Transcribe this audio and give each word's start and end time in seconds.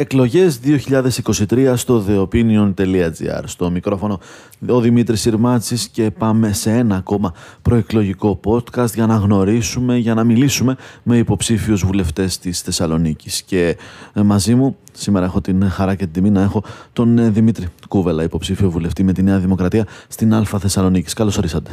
Εκλογές 0.00 0.60
2023 1.48 1.72
στο 1.76 2.04
theopinion.gr. 2.08 3.42
Στο 3.44 3.70
μικρόφωνο 3.70 4.20
ο 4.68 4.80
Δημήτρης 4.80 5.20
Συρμάτσης 5.20 5.88
και 5.88 6.10
πάμε 6.10 6.52
σε 6.52 6.70
ένα 6.70 6.96
ακόμα 6.96 7.34
προεκλογικό 7.62 8.40
podcast 8.44 8.94
για 8.94 9.06
να 9.06 9.16
γνωρίσουμε, 9.16 9.96
για 9.96 10.14
να 10.14 10.24
μιλήσουμε 10.24 10.76
με 11.02 11.16
υποψήφιους 11.16 11.84
βουλευτές 11.84 12.38
της 12.38 12.60
Θεσσαλονίκης. 12.60 13.42
Και 13.42 13.76
ε, 14.12 14.22
μαζί 14.22 14.54
μου 14.54 14.76
σήμερα 14.92 15.24
έχω 15.24 15.40
την 15.40 15.70
χαρά 15.70 15.94
και 15.94 16.04
την 16.04 16.12
τιμή 16.12 16.30
να 16.30 16.42
έχω 16.42 16.62
τον 16.92 17.18
ε, 17.18 17.30
Δημήτρη 17.30 17.66
Κούβελα, 17.88 18.22
υποψήφιο 18.22 18.70
βουλευτή 18.70 19.02
με 19.02 19.12
τη 19.12 19.22
Νέα 19.22 19.38
Δημοκρατία 19.38 19.86
στην 20.08 20.34
Α 20.34 20.44
Θεσσαλονίκης. 20.44 21.12
Καλώς 21.12 21.38
ορίσατε. 21.38 21.70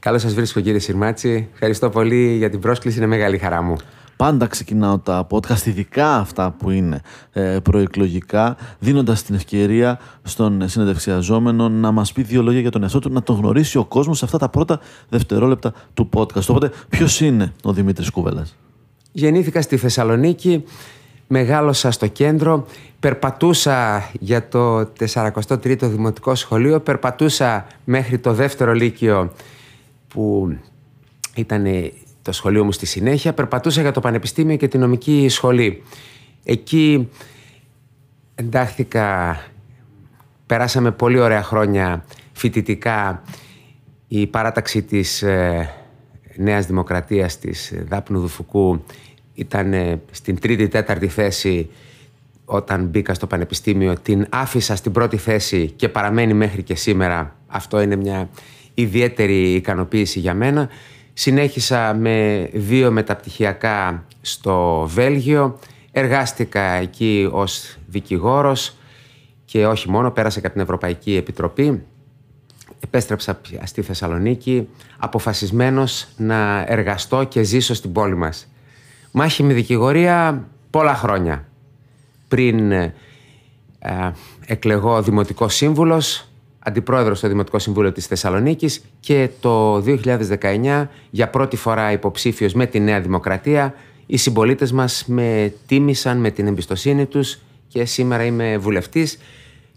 Καλώς 0.00 0.22
σας 0.22 0.34
βρίσκω 0.34 0.60
κύριε 0.60 0.78
Συρμάτση. 0.78 1.48
Ευχαριστώ 1.52 1.90
πολύ 1.90 2.36
για 2.36 2.50
την 2.50 2.60
πρόσκληση, 2.60 2.96
είναι 2.96 3.06
μεγάλη 3.06 3.38
χαρά 3.38 3.62
μου. 3.62 3.76
Πάντα 4.16 4.46
ξεκινάω 4.46 4.98
τα 4.98 5.26
podcast, 5.30 5.66
ειδικά 5.66 6.16
αυτά 6.16 6.54
που 6.58 6.70
είναι 6.70 7.00
ε, 7.32 7.58
προεκλογικά, 7.62 8.56
δίνοντας 8.78 9.22
την 9.22 9.34
ευκαιρία 9.34 9.98
στον 10.22 10.68
συνεντευξιαζόμενο 10.68 11.68
να 11.68 11.90
μας 11.90 12.12
πει 12.12 12.22
δύο 12.22 12.42
λόγια 12.42 12.60
για 12.60 12.70
τον 12.70 12.82
εαυτό 12.82 12.98
του, 12.98 13.12
να 13.12 13.22
τον 13.22 13.36
γνωρίσει 13.36 13.78
ο 13.78 13.84
κόσμος 13.84 14.18
σε 14.18 14.24
αυτά 14.24 14.38
τα 14.38 14.48
πρώτα 14.48 14.80
δευτερόλεπτα 15.08 15.72
του 15.94 16.08
podcast. 16.16 16.46
Οπότε, 16.48 16.70
ποιος 16.88 17.20
είναι 17.20 17.52
ο 17.62 17.72
Δημήτρης 17.72 18.10
Κούβελα. 18.10 18.46
Γεννήθηκα 19.12 19.62
στη 19.62 19.76
Θεσσαλονίκη, 19.76 20.64
μεγάλωσα 21.26 21.90
στο 21.90 22.06
κέντρο, 22.06 22.66
περπατούσα 23.00 24.10
για 24.20 24.48
το 24.48 24.78
43ο 24.80 25.82
Δημοτικό 25.82 26.34
Σχολείο, 26.34 26.80
περπατούσα 26.80 27.66
μέχρι 27.84 28.18
το 28.18 28.32
δεύτερο 28.32 28.72
Λύκειο 28.72 29.32
που 30.08 30.56
ήταν 31.34 31.66
το 32.22 32.32
σχολείο 32.32 32.64
μου 32.64 32.72
στη 32.72 32.86
συνέχεια, 32.86 33.32
περπατούσα 33.32 33.80
για 33.80 33.92
το 33.92 34.00
Πανεπιστήμιο 34.00 34.56
και 34.56 34.68
τη 34.68 34.78
νομική 34.78 35.28
σχολή. 35.28 35.82
Εκεί 36.44 37.08
εντάχθηκα, 38.34 39.40
περάσαμε 40.46 40.90
πολύ 40.90 41.18
ωραία 41.18 41.42
χρόνια 41.42 42.04
φοιτητικά 42.32 43.22
η 44.08 44.26
παράταξη 44.26 44.82
της 44.82 45.22
ε, 45.22 45.70
Νέας 46.36 46.66
Δημοκρατίας 46.66 47.38
της 47.38 47.74
Δάπνου 47.88 48.20
Δουφουκού 48.20 48.84
ήταν 49.34 49.72
ε, 49.72 50.00
στην 50.10 50.40
τρίτη-τέταρτη 50.40 51.08
θέση 51.08 51.70
όταν 52.44 52.84
μπήκα 52.84 53.14
στο 53.14 53.26
Πανεπιστήμιο. 53.26 53.94
Την 54.02 54.26
άφησα 54.30 54.76
στην 54.76 54.92
πρώτη 54.92 55.16
θέση 55.16 55.70
και 55.76 55.88
παραμένει 55.88 56.34
μέχρι 56.34 56.62
και 56.62 56.74
σήμερα. 56.74 57.36
Αυτό 57.46 57.80
είναι 57.80 57.96
μια 57.96 58.28
ιδιαίτερη 58.82 59.52
ικανοποίηση 59.52 60.18
για 60.18 60.34
μένα. 60.34 60.68
Συνέχισα 61.12 61.94
με 61.94 62.48
δύο 62.52 62.90
μεταπτυχιακά 62.90 64.04
στο 64.20 64.84
Βέλγιο. 64.86 65.58
Εργάστηκα 65.92 66.62
εκεί 66.62 67.28
ως 67.32 67.76
δικηγόρος 67.86 68.76
και 69.44 69.66
όχι 69.66 69.90
μόνο, 69.90 70.10
πέρασα 70.10 70.40
και 70.40 70.46
από 70.46 70.54
την 70.54 70.64
Ευρωπαϊκή 70.64 71.16
Επιτροπή. 71.16 71.82
Επέστρεψα 72.80 73.40
στη 73.64 73.82
Θεσσαλονίκη 73.82 74.68
αποφασισμένος 74.98 76.08
να 76.16 76.64
εργαστώ 76.68 77.24
και 77.24 77.42
ζήσω 77.42 77.74
στην 77.74 77.92
πόλη 77.92 78.16
μας. 78.16 78.48
Μάχη 79.12 79.42
με 79.42 79.52
δικηγορία 79.52 80.48
πολλά 80.70 80.94
χρόνια. 80.94 81.48
Πριν 82.28 82.72
ε, 82.72 82.94
εκλεγώ 84.46 85.02
δημοτικός 85.02 85.54
σύμβουλος, 85.54 86.27
αντιπρόεδρος 86.68 87.18
στο 87.18 87.28
Δημοτικό 87.28 87.58
Συμβούλιο 87.58 87.92
της 87.92 88.06
Θεσσαλονίκης 88.06 88.84
και 89.00 89.30
το 89.40 89.76
2019 89.76 90.86
για 91.10 91.28
πρώτη 91.28 91.56
φορά 91.56 91.92
υποψήφιος 91.92 92.52
με 92.52 92.66
τη 92.66 92.80
Νέα 92.80 93.00
Δημοκρατία 93.00 93.74
οι 94.06 94.16
συμπολίτες 94.16 94.72
μας 94.72 95.04
με 95.06 95.52
τίμησαν 95.66 96.18
με 96.18 96.30
την 96.30 96.46
εμπιστοσύνη 96.46 97.06
τους 97.06 97.38
και 97.68 97.84
σήμερα 97.84 98.24
είμαι 98.24 98.58
βουλευτής 98.58 99.18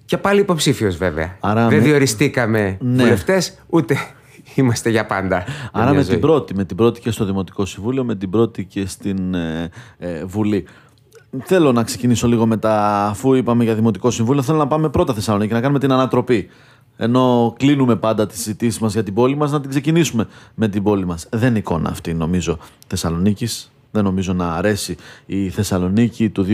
και 0.06 0.18
πάλι 0.18 0.40
υποψήφιος 0.40 0.98
βέβαια. 0.98 1.38
Άρα 1.40 1.68
Δεν 1.68 1.78
με... 1.78 1.84
διοριστήκαμε 1.84 2.78
ναι. 2.82 3.04
βουλευτές 3.04 3.58
ούτε 3.70 3.98
είμαστε 4.56 4.90
για 4.90 5.06
πάντα. 5.06 5.44
Άρα 5.72 5.94
με 5.94 6.04
την, 6.04 6.20
πρώτη, 6.20 6.56
με 6.56 6.66
την 6.66 6.78
πρώτη 6.78 7.00
και 7.00 7.12
στο 7.12 7.26
Δημοτικό 7.26 7.66
Συμβούλιο, 7.66 8.04
με 8.04 8.16
την 8.16 8.30
πρώτη 8.30 8.66
και 8.66 8.86
στην 8.86 9.34
ε, 9.34 9.70
ε, 9.98 10.26
Βουλή. 10.26 10.68
Θέλω 11.44 11.72
να 11.72 11.84
ξεκινήσω 11.84 12.28
λίγο 12.28 12.46
μετά, 12.46 13.06
αφού 13.08 13.34
είπαμε 13.34 13.64
για 13.64 13.76
Δημοτικό 13.76 14.12
Συμβούλιο, 14.12 14.42
θέλω 14.42 14.58
να 14.58 14.68
πάμε 14.68 14.90
πρώτα 14.90 15.14
Θεσσαλονίκη, 15.14 15.54
να 15.54 15.62
κάνουμε 15.62 15.80
την 15.80 15.92
ανατροπή 15.92 16.50
ενώ 16.98 17.54
κλείνουμε 17.58 17.96
πάντα 17.96 18.28
τις 18.28 18.38
συζητήσεις 18.38 18.80
μας 18.80 18.94
για 18.94 19.04
την 19.04 19.14
πόλη 19.14 19.36
μας, 19.36 19.52
να 19.52 19.62
την 19.62 19.70
ξεκινήσουμε 19.70 20.28
με 20.56 20.68
την 20.68 20.84
πόλη 20.84 21.06
μας. 21.06 21.28
Δεν 21.32 21.50
είναι 21.50 21.58
εικόνα 21.58 21.90
αυτή, 21.90 22.14
νομίζω, 22.14 22.58
Θεσσαλονίκης. 22.88 23.72
Δεν 23.92 24.04
νομίζω 24.04 24.34
να 24.34 24.54
αρέσει 24.54 24.96
η 25.26 25.50
Θεσσαλονίκη 25.50 26.30
του 26.30 26.46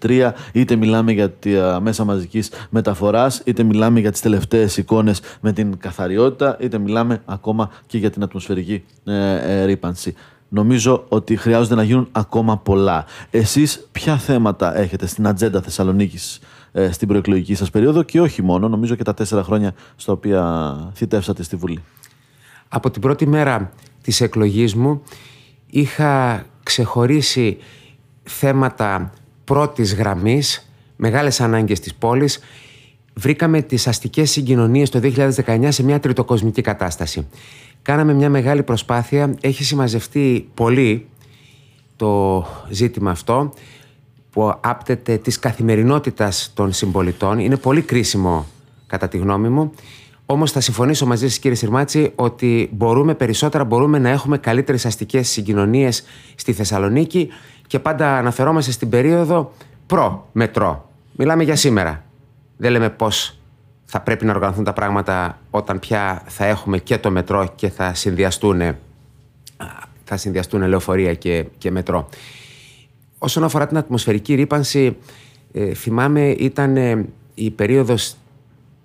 2023. 0.00 0.32
Είτε 0.52 0.76
μιλάμε 0.76 1.12
για 1.12 1.30
τη 1.30 1.50
μέσα 1.80 2.04
μαζικής 2.04 2.50
μεταφοράς, 2.70 3.42
είτε 3.44 3.62
μιλάμε 3.62 4.00
για 4.00 4.10
τις 4.12 4.20
τελευταίες 4.20 4.76
εικόνες 4.76 5.20
με 5.40 5.52
την 5.52 5.78
καθαριότητα, 5.78 6.56
είτε 6.60 6.78
μιλάμε 6.78 7.22
ακόμα 7.24 7.70
και 7.86 7.98
για 7.98 8.10
την 8.10 8.22
ατμοσφαιρική 8.22 8.84
ε, 9.04 9.60
ε, 9.60 9.64
ρήπανση. 9.64 10.14
Νομίζω 10.48 11.04
ότι 11.08 11.36
χρειάζονται 11.36 11.74
να 11.74 11.82
γίνουν 11.82 12.08
ακόμα 12.12 12.58
πολλά. 12.58 13.04
Εσείς 13.30 13.88
ποια 13.92 14.16
θέματα 14.16 14.76
έχετε 14.76 15.06
στην 15.06 15.26
ατζέντα 15.26 15.62
Θεσσαλονίκης 15.62 16.36
ε, 16.36 16.46
στην 16.90 17.08
προεκλογική 17.08 17.54
σας 17.54 17.70
περίοδο 17.70 18.02
και 18.02 18.20
όχι 18.20 18.42
μόνο, 18.42 18.68
νομίζω 18.68 18.94
και 18.94 19.02
τα 19.02 19.14
τέσσερα 19.14 19.42
χρόνια 19.42 19.74
στα 19.96 20.12
οποία 20.12 20.74
θητεύσατε 20.94 21.42
στη 21.42 21.56
Βουλή. 21.56 21.82
Από 22.68 22.90
την 22.90 23.00
πρώτη 23.00 23.26
μέρα 23.26 23.72
της 24.02 24.20
εκλογής 24.20 24.74
μου 24.74 25.02
είχα 25.66 26.44
ξεχωρίσει 26.62 27.58
θέματα 28.22 29.12
πρώτης 29.44 29.94
γραμμής, 29.94 30.72
μεγάλες 30.96 31.40
ανάγκες 31.40 31.80
της 31.80 31.94
πόλης. 31.94 32.38
Βρήκαμε 33.14 33.62
τις 33.62 33.86
αστικές 33.86 34.30
συγκοινωνίες 34.30 34.90
το 34.90 34.98
2019 34.98 35.66
σε 35.68 35.82
μια 35.82 36.00
τριτοκοσμική 36.00 36.62
κατάσταση. 36.62 37.26
Κάναμε 37.82 38.12
μια 38.12 38.30
μεγάλη 38.30 38.62
προσπάθεια, 38.62 39.34
έχει 39.40 39.64
συμμαζευτεί 39.64 40.48
πολύ 40.54 41.06
το 41.96 42.46
ζήτημα 42.70 43.10
αυτό 43.10 43.52
που 44.32 44.54
άπτεται 44.60 45.16
της 45.16 45.38
καθημερινότητας 45.38 46.50
των 46.54 46.72
συμπολιτών. 46.72 47.38
Είναι 47.38 47.56
πολύ 47.56 47.82
κρίσιμο 47.82 48.46
κατά 48.86 49.08
τη 49.08 49.18
γνώμη 49.18 49.48
μου. 49.48 49.72
Όμως 50.26 50.52
θα 50.52 50.60
συμφωνήσω 50.60 51.06
μαζί 51.06 51.28
σας 51.28 51.38
κύριε 51.38 51.56
Συρμάτση 51.56 52.12
ότι 52.14 52.70
μπορούμε 52.72 53.14
περισσότερα, 53.14 53.64
μπορούμε 53.64 53.98
να 53.98 54.08
έχουμε 54.08 54.38
καλύτερες 54.38 54.86
αστικές 54.86 55.28
συγκοινωνίες 55.28 56.04
στη 56.34 56.52
Θεσσαλονίκη 56.52 57.28
και 57.66 57.78
πάντα 57.78 58.16
αναφερόμαστε 58.16 58.72
στην 58.72 58.88
περίοδο 58.88 59.52
προ-μετρό. 59.86 60.90
Μιλάμε 61.16 61.42
για 61.42 61.56
σήμερα. 61.56 62.04
Δεν 62.56 62.70
λέμε 62.70 62.90
πώς 62.90 63.38
θα 63.84 64.00
πρέπει 64.00 64.24
να 64.24 64.32
οργανωθούν 64.32 64.64
τα 64.64 64.72
πράγματα 64.72 65.38
όταν 65.50 65.78
πια 65.78 66.22
θα 66.26 66.44
έχουμε 66.44 66.78
και 66.78 66.98
το 66.98 67.10
μετρό 67.10 67.52
και 67.54 67.68
θα 67.68 67.94
συνδυαστούν, 67.94 68.60
θα 70.04 70.16
συνδυαστούν 70.16 70.66
λεωφορεία 70.66 71.14
και, 71.14 71.46
και 71.58 71.70
μετρό. 71.70 72.08
Όσον 73.24 73.44
αφορά 73.44 73.66
την 73.66 73.76
ατμοσφαιρική 73.76 74.34
ρήπανση, 74.34 74.96
ε, 75.52 75.74
θυμάμαι 75.74 76.28
ήταν 76.28 76.76
ε, 76.76 77.08
η 77.34 77.50
περίοδος 77.50 78.14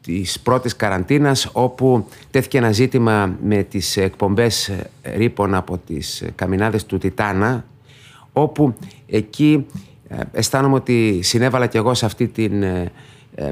της 0.01 0.39
πρώτης 0.39 0.75
καραντίνας 0.75 1.49
όπου 1.53 2.07
τέθηκε 2.31 2.57
ένα 2.57 2.71
ζήτημα 2.71 3.37
με 3.43 3.63
τις 3.63 3.97
εκπομπές 3.97 4.67
ε, 4.67 4.89
ρήπων 5.15 5.55
από 5.55 5.77
τις 5.77 6.23
καμινάδες 6.35 6.85
του 6.85 6.97
Τιτάνα 6.97 7.65
όπου 8.33 8.75
εκεί 9.07 9.65
αισθάνομαι 10.31 10.75
ότι 10.75 11.19
συνέβαλα 11.23 11.67
κι 11.67 11.77
εγώ 11.77 11.93
σε 11.93 12.05
αυτή 12.05 12.27
την 12.27 12.63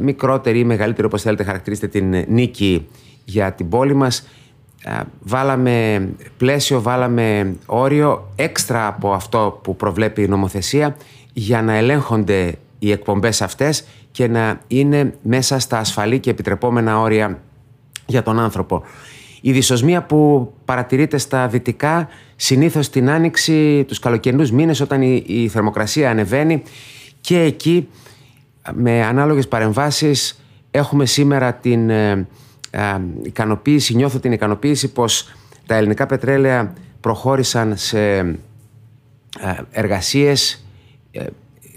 μικρότερη 0.01 0.59
ή 0.59 0.63
μεγαλύτερη 0.63 1.07
όπως 1.07 1.21
θέλετε 1.21 1.43
χαρακτηρίστε 1.43 1.87
την 1.87 2.25
νίκη 2.27 2.87
για 3.25 3.53
την 3.53 3.69
πόλη 3.69 3.93
μας 3.93 4.27
βάλαμε 5.19 6.07
πλαίσιο, 6.37 6.81
βάλαμε 6.81 7.55
όριο 7.65 8.31
έξτρα 8.35 8.87
από 8.87 9.13
αυτό 9.13 9.59
που 9.63 9.75
προβλέπει 9.75 10.23
η 10.23 10.27
νομοθεσία 10.27 10.95
για 11.33 11.61
να 11.61 11.73
ελέγχονται 11.73 12.55
οι 12.79 12.91
εκπομπές 12.91 13.41
αυτές 13.41 13.85
και 14.11 14.27
να 14.27 14.61
είναι 14.67 15.13
μέσα 15.21 15.59
στα 15.59 15.77
ασφαλή 15.77 16.19
και 16.19 16.29
επιτρεπόμενα 16.29 16.99
όρια 16.99 17.39
για 18.05 18.23
τον 18.23 18.39
άνθρωπο. 18.39 18.83
Η 19.41 19.51
δυσοσμία 19.51 20.03
που 20.03 20.53
παρατηρείται 20.65 21.17
στα 21.17 21.47
δυτικά 21.47 22.07
συνήθως 22.35 22.89
την 22.89 23.09
άνοιξη 23.09 23.83
τους 23.87 23.99
καλοκαιρινούς 23.99 24.51
μήνες 24.51 24.79
όταν 24.79 25.01
η, 25.25 25.47
θερμοκρασία 25.51 26.09
ανεβαίνει 26.09 26.63
και 27.21 27.39
εκεί 27.39 27.87
με 28.73 29.03
ανάλογες 29.03 29.47
παρεμβάσεις 29.47 30.43
έχουμε 30.71 31.05
σήμερα 31.05 31.53
την 31.53 31.91
ε, 32.75 32.81
ε, 32.81 33.01
ικανοποίηση, 33.21 33.95
νιώθω 33.95 34.19
την 34.19 34.31
ικανοποίηση 34.31 34.91
πως 34.91 35.35
τα 35.65 35.75
ελληνικά 35.75 36.05
πετρέλαια 36.05 36.73
προχώρησαν 37.01 37.77
σε 37.77 38.17
ε, 38.17 38.35
εργασίες 39.71 40.65
ε, 41.11 41.25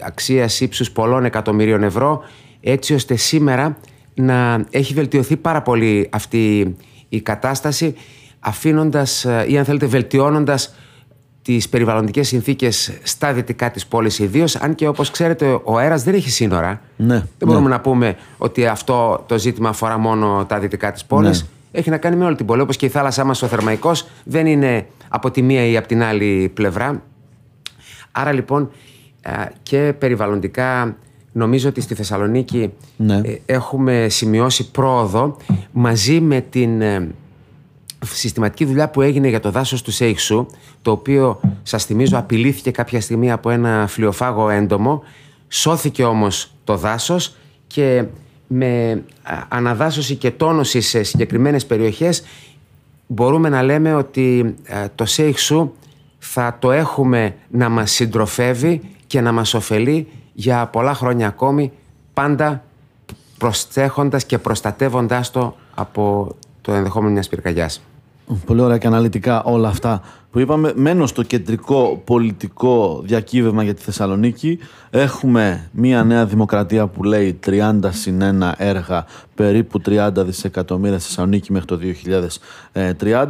αξίας 0.01 0.61
ύψους 0.61 0.91
πολλών 0.91 1.25
εκατομμυρίων 1.25 1.83
ευρώ 1.83 2.23
έτσι 2.61 2.95
ώστε 2.95 3.17
σήμερα 3.17 3.79
να 4.15 4.65
έχει 4.71 4.95
βελτιωθεί 4.95 5.37
πάρα 5.37 5.63
πολύ 5.63 6.09
αυτή 6.13 6.77
η 7.09 7.21
κατάσταση 7.21 7.95
αφήνοντας 8.41 9.27
ή 9.47 9.59
αν 9.59 9.65
θέλετε 9.65 9.87
βελτιώνοντας 9.87 10.75
τις 11.55 11.69
περιβαλλοντικές 11.69 12.29
συνθήκες 12.29 12.99
στα 13.03 13.33
δυτικά 13.33 13.71
της 13.71 13.87
πόλης 13.87 14.19
ιδίως, 14.19 14.57
αν 14.57 14.75
και 14.75 14.89
όπως 14.89 15.11
ξέρετε 15.11 15.61
ο 15.65 15.79
αέρας 15.79 16.03
δεν 16.03 16.15
έχει 16.15 16.31
σύνορα. 16.31 16.81
Ναι, 16.97 17.15
δεν 17.15 17.49
μπορούμε 17.49 17.69
να 17.69 17.81
πούμε 17.81 18.17
ότι 18.39 18.67
αυτό 18.67 19.25
το 19.29 19.39
ζήτημα 19.39 19.69
αφορά 19.69 19.99
μόνο 19.99 20.45
τα 20.49 20.59
δυτικά 20.59 20.93
της 20.93 21.05
πόλης. 21.05 21.43
Ναι. 21.43 21.49
Έχει 21.79 21.91
να 21.91 21.97
κάνει 21.97 22.17
με 22.17 22.25
όλη 22.25 22.37
την 22.37 22.47
πόλη, 22.47 22.61
όπως 22.61 22.77
και 22.77 22.87
η 22.87 22.89
θάλασσά 22.89 23.25
μας 23.25 23.43
ο 23.43 23.47
Θερμαϊκός 23.47 24.07
δεν 24.25 24.47
είναι 24.47 24.87
από 25.09 25.31
τη 25.31 25.43
μία 25.43 25.65
ή 25.67 25.77
από 25.77 25.89
την 25.89 26.03
άλλη 26.03 26.51
πλευρά. 26.55 27.03
Άρα 28.13 28.33
λοιπόν 28.33 28.71
και 29.63 29.95
περιβαλλοντικά 29.99 30.97
νομίζω 31.33 31.69
ότι 31.69 31.81
στη 31.81 31.95
Θεσσαλονίκη 31.95 32.73
Ναι. 32.97 33.21
ε, 33.25 33.39
έχουμε 33.47 34.07
σημειώσει 34.09 34.71
πρόοδο 34.71 35.37
μαζί 35.73 36.21
με 36.21 36.41
την 36.41 36.81
ε, 36.81 37.09
συστηματική 38.05 38.65
δουλειά 38.65 38.89
που 38.89 39.03
έγινε 39.03 39.29
για 39.29 39.41
το 39.41 39.51
δάσος 39.51 39.83
του 39.83 39.91
Σέιξου, 39.91 40.47
το 40.83 40.91
οποίο 40.91 41.41
σας 41.63 41.85
θυμίζω 41.85 42.19
απειλήθηκε 42.19 42.71
κάποια 42.71 43.01
στιγμή 43.01 43.33
από 43.33 43.51
ένα 43.51 43.87
φλοιοφάγο 43.89 44.49
έντομο, 44.49 45.03
σώθηκε 45.49 46.05
όμως 46.05 46.53
το 46.65 46.77
δάσος 46.77 47.35
και 47.67 48.05
με 48.47 49.03
α, 49.23 49.43
αναδάσωση 49.49 50.15
και 50.15 50.31
τόνωση 50.31 50.81
σε 50.81 51.03
συγκεκριμένες 51.03 51.67
περιοχές 51.67 52.23
μπορούμε 53.07 53.49
να 53.49 53.63
λέμε 53.63 53.95
ότι 53.95 54.55
ε, 54.65 54.87
το 54.95 55.05
Σέιξου 55.05 55.73
θα 56.19 56.57
το 56.59 56.73
έχουμε 56.73 57.35
να 57.49 57.69
μας 57.69 57.91
συντροφεύει 57.91 58.81
και 59.07 59.21
να 59.21 59.33
μας 59.33 59.55
ωφελεί 59.55 60.09
για 60.33 60.67
πολλά 60.67 60.95
χρόνια 60.95 61.27
ακόμη 61.27 61.73
πάντα 62.15 62.63
προσθέχοντας 63.39 64.25
και 64.25 64.39
προστατεύοντάς 64.39 65.31
το 65.31 65.57
από 65.75 66.35
το 66.69 66.75
ενδεχόμενο 66.75 67.13
μιας 67.13 67.29
πυρκαγιάς. 67.29 67.81
Πολύ 68.47 68.61
ωραία 68.61 68.79
και 68.79 68.87
αναλυτικά 68.87 69.43
όλα 69.43 69.69
αυτά 69.69 70.03
που 70.39 70.45
είπαμε. 70.45 70.73
Μένω 70.77 71.07
στο 71.07 71.23
κεντρικό 71.23 72.03
πολιτικό 72.05 73.03
διακύβευμα 73.05 73.63
για 73.63 73.75
τη 73.75 73.83
Θεσσαλονίκη. 73.83 74.59
Έχουμε 74.91 75.69
μια 75.73 76.05
νέα 76.05 76.27
δημοκρατία 76.27 76.87
που 76.87 77.05
λέει 77.05 77.39
30 77.47 77.79
συν 77.89 78.43
1 78.43 78.53
έργα, 78.57 79.07
περίπου 79.35 79.81
30 79.87 80.11
δισεκατομμύρια 80.17 80.99
στη 80.99 81.09
Θεσσαλονίκη 81.09 81.53
μέχρι 81.53 81.67
το 81.67 81.79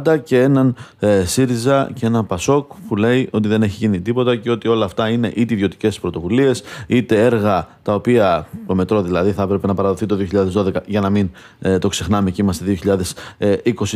2030 0.03 0.17
και 0.23 0.41
έναν 0.41 0.75
ε, 0.99 1.25
ΣΥΡΙΖΑ 1.25 1.89
και 1.93 2.05
έναν 2.05 2.25
ΠΑΣΟΚ 2.25 2.71
που 2.87 2.95
λέει 2.95 3.27
ότι 3.31 3.47
δεν 3.47 3.63
έχει 3.63 3.75
γίνει 3.75 4.01
τίποτα 4.01 4.35
και 4.35 4.51
ότι 4.51 4.67
όλα 4.67 4.85
αυτά 4.85 5.09
είναι 5.09 5.31
είτε 5.35 5.53
ιδιωτικές 5.53 5.99
πρωτοβουλίες 5.99 6.63
είτε 6.87 7.23
έργα 7.23 7.67
τα 7.81 7.93
οποία 7.93 8.47
το 8.67 8.75
μετρό 8.75 9.01
δηλαδή 9.01 9.31
θα 9.31 9.43
έπρεπε 9.43 9.67
να 9.67 9.73
παραδοθεί 9.73 10.05
το 10.05 10.17
2012 10.55 10.73
για 10.85 11.01
να 11.01 11.09
μην 11.09 11.29
ε, 11.59 11.77
το 11.77 11.87
ξεχνάμε 11.87 12.31
και 12.31 12.41
είμαστε 12.41 12.77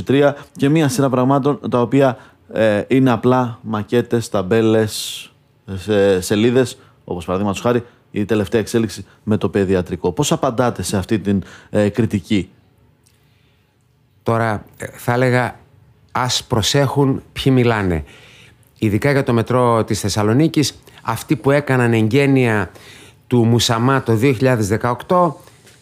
2023 0.06 0.32
και 0.56 0.70
μια 0.70 0.90
σειρά 0.90 1.10
πραγμάτων 1.10 1.60
τα 1.70 1.82
οποία 1.82 2.18
ε, 2.54 2.84
είναι 2.88 3.12
απλά 3.12 3.60
μακέτες, 3.62 4.30
ταμπέλες, 4.30 5.32
σε, 5.76 6.22
σελίδες, 6.22 6.78
όπως 7.04 7.26
παραδείγματος 7.26 7.62
χάρη 7.62 7.84
η 8.12 8.26
τελευταία 8.26 8.62
εξέλιξη 8.62 9.06
με 9.24 9.38
το 9.38 9.50
παιδιατρικό. 9.50 10.12
Πώς 10.12 10.32
απαντάτε 10.32 10.84
σε 10.84 10.98
αυτή 10.98 11.20
την 11.20 11.44
ε, 11.70 11.90
κριτική; 11.90 12.50
Τώρα 14.24 14.66
ε, 14.78 14.86
θα 14.94 15.14
έλεγα 15.14 15.60
ας 16.12 16.44
προσέχουν 16.44 17.24
ποιοι 17.34 17.54
μιλάνε. 17.56 18.04
Ειδικά 18.80 19.12
για 19.12 19.24
το 19.24 19.34
μετρό 19.34 19.84
της 19.84 20.00
Θεσσαλονίκης, 20.00 20.80
αυτοί 21.02 21.36
που 21.36 21.52
έκαναν 21.52 21.94
εγγένεια 21.94 22.72
του 23.28 23.46
Μουσαμά 23.46 24.04
το 24.04 24.20
2018, 25.08 25.34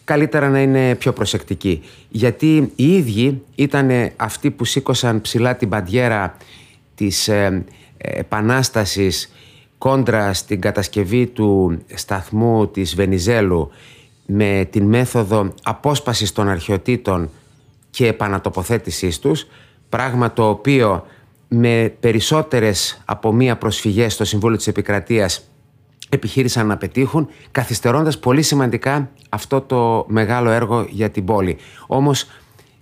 καλύτερα 0.04 0.48
να 0.48 0.60
είναι 0.60 0.94
πιο 0.94 1.12
προσεκτικοί. 1.12 1.82
Γιατί 2.08 2.72
οι 2.76 2.94
ίδιοι 2.94 3.42
ήταν 3.54 3.90
αυτοί 4.16 4.50
που 4.50 4.64
σήκωσαν 4.64 5.20
ψηλά 5.20 5.56
την 5.56 5.68
παντιέρα 5.68 6.36
της 6.94 7.28
ε, 7.28 7.64
επανάστασης 7.96 9.32
κόντρα 9.78 10.32
στην 10.32 10.60
κατασκευή 10.60 11.26
του 11.26 11.78
σταθμού 11.94 12.68
της 12.68 12.94
Βενιζέλου 12.94 13.70
με 14.26 14.68
την 14.70 14.84
μέθοδο 14.84 15.54
απόσπασης 15.62 16.32
των 16.32 16.48
αρχαιοτήτων 16.48 17.30
και 17.90 18.06
επανατοποθέτησής 18.06 19.18
τους, 19.18 19.46
πράγμα 19.88 20.32
το 20.32 20.48
οποίο 20.48 21.06
με 21.48 21.94
περισσότερες 22.00 23.02
από 23.04 23.32
μία 23.32 23.56
προσφυγές 23.56 24.12
στο 24.12 24.24
Συμβούλιο 24.24 24.56
της 24.56 24.66
Επικρατείας 24.66 25.50
επιχείρησαν 26.08 26.66
να 26.66 26.76
πετύχουν, 26.76 27.28
καθυστερώντας 27.50 28.18
πολύ 28.18 28.42
σημαντικά 28.42 29.10
αυτό 29.28 29.60
το 29.60 30.04
μεγάλο 30.08 30.50
έργο 30.50 30.86
για 30.90 31.10
την 31.10 31.24
πόλη. 31.24 31.56
Όμως, 31.86 32.26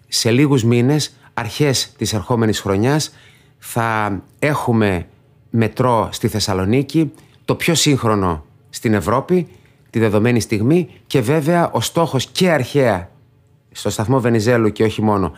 σε 0.09 0.31
λίγους 0.31 0.65
μήνες, 0.65 1.15
αρχές 1.35 1.93
της 1.99 2.13
ερχόμενης 2.13 2.61
χρονιάς, 2.61 3.15
θα 3.63 4.21
έχουμε 4.39 5.07
μετρό 5.51 6.09
στη 6.13 6.29
Θεσσαλονίκη, 6.29 7.13
το 7.45 7.55
πιο 7.55 7.75
σύγχρονο 7.75 8.45
στην 8.71 8.95
Ευρώπη, 8.95 9.49
τη 9.91 9.99
δεδομένη 9.99 10.41
στιγμή 10.41 10.89
και 11.07 11.21
βέβαια 11.21 11.71
ο 11.71 11.81
στόχος 11.81 12.27
και 12.27 12.51
αρχαία 12.51 13.11
στο 13.71 13.91
σταθμό 13.91 14.21
Βενιζέλου 14.21 14.73
και 14.73 14.85
όχι 14.85 15.03
μόνο 15.03 15.33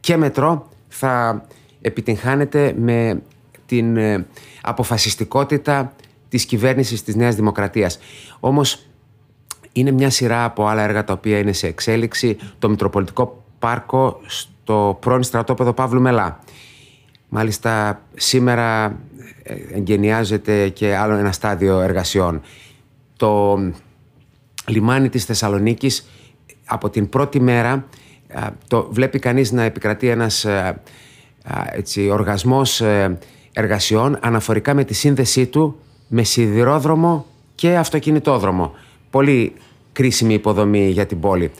και 0.00 0.16
μετρό 0.16 0.68
θα 0.88 1.44
επιτυγχάνεται 1.80 2.74
με 2.78 3.22
την 3.66 3.96
ε, 3.96 4.26
αποφασιστικότητα 4.62 5.92
της 6.28 6.44
κυβέρνησης 6.44 7.02
της 7.02 7.14
Νέας 7.14 7.34
Δημοκρατίας. 7.34 7.98
Όμως 8.40 8.86
είναι 9.72 9.90
μια 9.90 10.10
σειρά 10.10 10.44
από 10.44 10.66
άλλα 10.66 10.82
έργα 10.82 11.04
τα 11.04 11.12
οποία 11.12 11.38
είναι 11.38 11.52
σε 11.52 11.66
εξέλιξη. 11.66 12.36
Το 12.58 12.68
Μητροπολιτικό 12.68 13.44
Πάρκο 13.58 14.20
στο 14.26 14.98
πρώην 15.00 15.22
στρατόπεδο 15.22 15.72
Παύλου 15.72 16.00
Μελά. 16.00 16.40
Μάλιστα 17.28 18.02
σήμερα 18.14 18.84
ε, 19.42 19.54
εγκαινιάζεται 19.74 20.68
και 20.68 20.96
άλλο 20.96 21.14
ένα 21.14 21.32
στάδιο 21.32 21.80
εργασιών. 21.80 22.40
Το 23.16 23.58
λιμάνι 24.66 25.08
της 25.08 25.24
Θεσσαλονίκης 25.24 26.08
από 26.64 26.90
την 26.90 27.08
πρώτη 27.08 27.40
μέρα 27.40 27.86
το 28.68 28.88
βλέπει 28.90 29.18
κανείς 29.18 29.52
να 29.52 29.62
επικρατεί 29.62 30.08
ένας 30.08 30.44
ε, 30.44 30.80
έτσι, 31.72 32.10
οργασμός 32.10 32.80
ε, 32.80 33.18
εργασιών 33.52 34.18
αναφορικά 34.20 34.74
με 34.74 34.84
τη 34.84 34.94
σύνδεσή 34.94 35.46
του 35.46 35.76
με 36.08 36.22
σιδηρόδρομο 36.22 37.26
και 37.54 37.76
αυτοκινητόδρομο. 37.76 38.74
Πολύ 39.10 39.52
κρίσιμη 39.92 40.34
υποδομή 40.34 40.88
για 40.88 41.06
την 41.06 41.20
πόλη. 41.20 41.50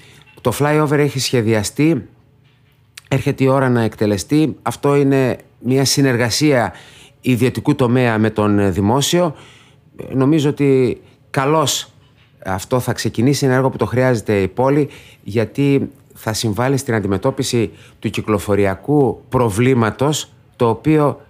Το 0.40 0.52
flyover 0.58 0.98
έχει 0.98 1.18
σχεδιαστεί, 1.18 2.08
έρχεται 3.08 3.44
η 3.44 3.46
ώρα 3.46 3.68
να 3.68 3.82
εκτελεστεί. 3.82 4.56
Αυτό 4.62 4.96
είναι 4.96 5.36
μια 5.66 5.84
συνεργασία 5.84 6.72
ιδιωτικού 7.20 7.74
τομέα 7.74 8.18
με 8.18 8.30
τον 8.30 8.72
δημόσιο. 8.72 9.34
Νομίζω 10.12 10.48
ότι 10.48 11.00
καλώς 11.30 11.90
αυτό 12.44 12.80
θα 12.80 12.92
ξεκινήσει 12.92 13.44
ένα 13.46 13.54
έργο 13.54 13.70
που 13.70 13.76
το 13.76 13.86
χρειάζεται 13.86 14.40
η 14.40 14.48
πόλη 14.48 14.88
γιατί 15.22 15.90
θα 16.14 16.32
συμβάλλει 16.32 16.76
στην 16.76 16.94
αντιμετώπιση 16.94 17.70
του 17.98 18.10
κυκλοφοριακού 18.10 19.22
προβλήματος 19.28 20.32
το 20.56 20.68
οποίο 20.68 21.20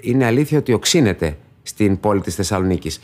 είναι 0.00 0.24
αλήθεια 0.24 0.58
ότι 0.58 0.72
οξύνεται 0.72 1.38
στην 1.62 2.00
πόλη 2.00 2.20
της 2.20 2.34
Θεσσαλονίκης. 2.34 3.00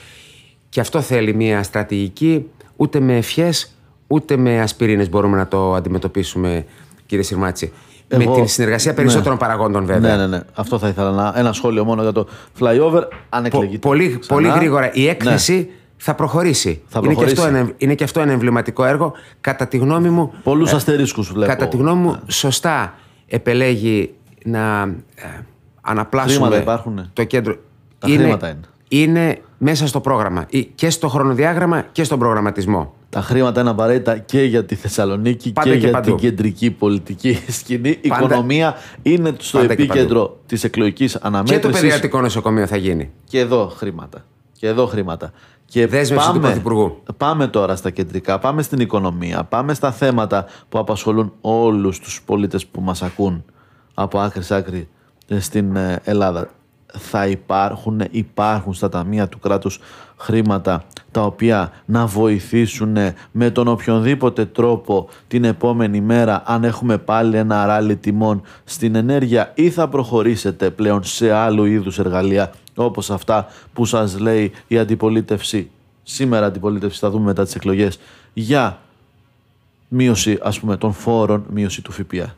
Και 0.69 0.81
αυτό 0.81 1.01
θέλει 1.01 1.35
μια 1.35 1.63
στρατηγική 1.63 2.51
ούτε 2.77 3.01
με 3.01 3.17
ευχές 3.17 3.73
ούτε 4.07 4.37
με 4.37 4.61
ασπιρίνες 4.61 5.09
μπορούμε 5.09 5.37
να 5.37 5.49
το 5.49 5.75
αντιμετωπίσουμε 5.75 6.65
κύριε 7.07 7.25
Συρμάτση. 7.25 7.73
Με 8.17 8.25
την 8.25 8.49
συνεργασία 8.49 8.95
περισσότερων 8.95 9.33
ναι. 9.33 9.39
παραγόντων 9.39 9.85
βέβαια. 9.85 10.17
Ναι, 10.17 10.23
ναι, 10.23 10.37
ναι. 10.37 10.41
Αυτό 10.55 10.79
θα 10.79 10.89
ήθελα 10.89 11.11
να. 11.11 11.33
Ένα 11.37 11.53
σχόλιο 11.53 11.85
μόνο 11.85 12.03
για 12.03 12.13
το 12.13 12.27
flyover. 12.61 13.03
Αν 13.29 13.45
εκλεγεί. 13.45 13.79
πολύ, 13.79 14.19
πολύ 14.27 14.49
γρήγορα. 14.49 14.91
Η 14.93 15.09
έκθεση 15.09 15.55
ναι. 15.55 15.67
θα 15.97 16.15
προχωρήσει. 16.15 16.83
Θα 16.87 16.99
είναι, 16.99 17.07
προχωρήσει. 17.07 17.35
Και 17.35 17.41
αυτό 17.43 17.57
ένα, 17.57 17.71
είναι 17.77 17.95
και 17.95 18.05
αυτό 18.05 18.21
ένα 18.21 18.33
εμβληματικό 18.33 18.85
έργο. 18.85 19.13
Κατά 19.41 19.67
τη 19.67 19.77
γνώμη 19.77 20.09
μου. 20.09 20.33
Πολλούς 20.43 20.73
ε, 20.73 20.77
αστερίσκους 20.77 21.33
βλέπω. 21.33 21.53
Κατά 21.53 21.69
τη 21.69 21.77
γνώμη 21.77 22.01
μου, 22.01 22.19
σωστά 22.27 22.95
επελέγει 23.27 24.15
να 24.45 24.83
ε, 25.15 25.45
αναπλάσουμε 25.81 26.65
το 27.13 27.25
κέντρο. 27.25 27.57
Τα 27.99 28.09
είναι, 28.09 28.23
χρήματα 28.23 28.49
είναι. 28.49 28.61
Είναι 28.89 29.39
μέσα 29.59 29.87
στο 29.87 30.01
πρόγραμμα. 30.01 30.47
Και 30.75 30.91
στο 30.91 31.09
χρονοδιάγραμμα 31.09 31.81
και 31.93 32.05
στον 32.05 32.19
προγραμματισμό. 32.19 32.95
Τα 33.11 33.21
χρήματα 33.21 33.61
είναι 33.61 33.71
απαραίτητα 33.71 34.19
και 34.19 34.43
για 34.43 34.65
τη 34.65 34.75
Θεσσαλονίκη 34.75 35.53
Πάντα 35.53 35.69
και, 35.69 35.75
και 35.75 35.81
για 35.81 35.91
παντού. 35.91 36.07
την 36.07 36.17
κεντρική 36.17 36.71
πολιτική 36.71 37.39
σκηνή. 37.59 37.89
Η 37.89 38.01
οικονομία 38.03 38.75
είναι 39.03 39.33
στο 39.39 39.59
Πάντα 39.59 39.73
επίκεντρο 39.73 40.39
της 40.47 40.65
εκλογικής 40.65 41.17
αναμέτρηση. 41.17 41.61
Και 41.61 41.67
το 41.67 41.73
παιδιατρικό 41.73 42.21
νοσοκομείο 42.21 42.67
θα 42.67 42.77
γίνει. 42.77 43.11
Και 43.25 43.39
εδώ 43.39 43.73
χρήματα. 43.77 44.25
Και 44.53 44.67
εδώ 44.67 44.87
χρήματα. 44.87 45.33
Και 45.65 45.87
Δέσμευση 45.87 46.27
πάμε, 46.27 46.39
του 46.39 46.45
Πρωθυπουργού. 46.45 47.03
Πάμε 47.17 47.47
τώρα 47.47 47.77
στα 47.77 47.91
κεντρικά, 47.91 48.39
πάμε 48.39 48.63
στην 48.63 48.79
οικονομία, 48.81 49.45
πάμε 49.45 49.75
στα 49.75 49.93
θέματα 49.93 50.47
που 50.69 50.79
απασχολούν 50.79 51.33
όλους 51.41 51.99
τους 51.99 52.23
πολίτες 52.25 52.67
που 52.67 52.81
μας 52.81 53.03
ακούν 53.03 53.45
από 53.95 54.19
άκρη 54.19 54.43
σ' 54.43 54.51
άκρη 54.51 54.89
στην 55.39 55.77
Ελλάδα. 56.05 56.49
Θα 56.93 57.27
υπάρχουν, 57.27 58.03
υπάρχουν 58.11 58.75
στα 58.75 58.89
ταμεία 58.89 59.29
του 59.29 59.39
κράτους 59.39 59.81
χρήματα 60.17 60.85
τα 61.11 61.23
οποία 61.23 61.73
να 61.85 62.07
βοηθήσουν 62.07 62.97
με 63.33 63.51
τον 63.51 63.69
οποιονδήποτε 63.69 64.45
τρόπο 64.45 65.09
την 65.29 65.45
επόμενη 65.45 66.01
μέρα 66.01 66.43
αν 66.47 66.65
έχουμε 66.65 66.99
πάλι 66.99 67.37
ένα 67.37 67.67
ράλι 67.67 67.97
τιμών 67.97 68.43
στην 68.65 68.95
ενέργεια 68.95 69.53
ή 69.55 69.71
θα 69.71 69.89
προχωρήσετε 69.89 70.71
πλέον 70.71 71.05
σε 71.05 71.33
άλλου 71.33 71.65
είδους 71.65 71.99
εργαλεία 71.99 72.53
όπως 72.75 73.11
αυτά 73.11 73.47
που 73.73 73.85
σας 73.85 74.19
λέει 74.19 74.53
η 74.67 74.79
αντιπολίτευση 74.79 75.71
σήμερα 76.03 76.47
αντιπολίτευση 76.47 76.99
θα 76.99 77.11
δούμε 77.11 77.25
μετά 77.25 77.45
τις 77.45 77.55
εκλογές 77.55 77.99
για 78.33 78.81
μείωση 79.89 80.39
ας 80.43 80.61
πούμε 80.61 80.77
των 80.77 80.93
φόρων, 80.93 81.45
μείωση 81.51 81.83
του 81.83 81.93
ΦΠΑ. 81.93 82.35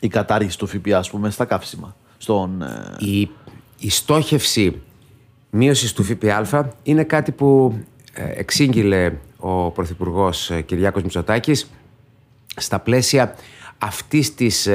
Η 0.00 0.08
κατάργηση 0.08 0.58
του 0.58 0.66
ΦΠΑ 0.66 0.98
ας 0.98 1.10
πούμε 1.10 1.30
στα 1.30 1.44
καύσιμα. 1.44 1.96
Στον, 2.18 2.62
ε, 2.62 2.96
η, 2.98 3.30
η 3.78 3.90
στόχευση 3.90 4.80
μείωσης 5.50 5.92
του 5.92 6.02
ΦΠΑ 6.02 6.72
είναι 6.82 7.04
κάτι 7.04 7.32
που 7.32 7.78
ε, 8.12 8.40
εξήγηλε 8.40 9.12
ο 9.36 9.70
Πρωθυπουργός 9.70 10.50
ε, 10.50 10.60
Κυριάκος 10.60 11.02
Μητσοτάκης 11.02 11.70
στα 12.56 12.78
πλαίσια 12.78 13.34
αυτής 13.78 14.34
της 14.34 14.68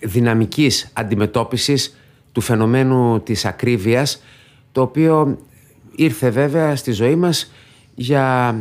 δυναμικής 0.00 0.90
αντιμετώπισης 0.92 1.96
του 2.32 2.40
φαινομένου 2.40 3.20
της 3.20 3.44
ακρίβειας 3.44 4.22
το 4.72 4.82
οποίο 4.82 5.38
ήρθε 5.96 6.30
βέβαια 6.30 6.76
στη 6.76 6.92
ζωή 6.92 7.14
μας 7.14 7.52
για 7.94 8.56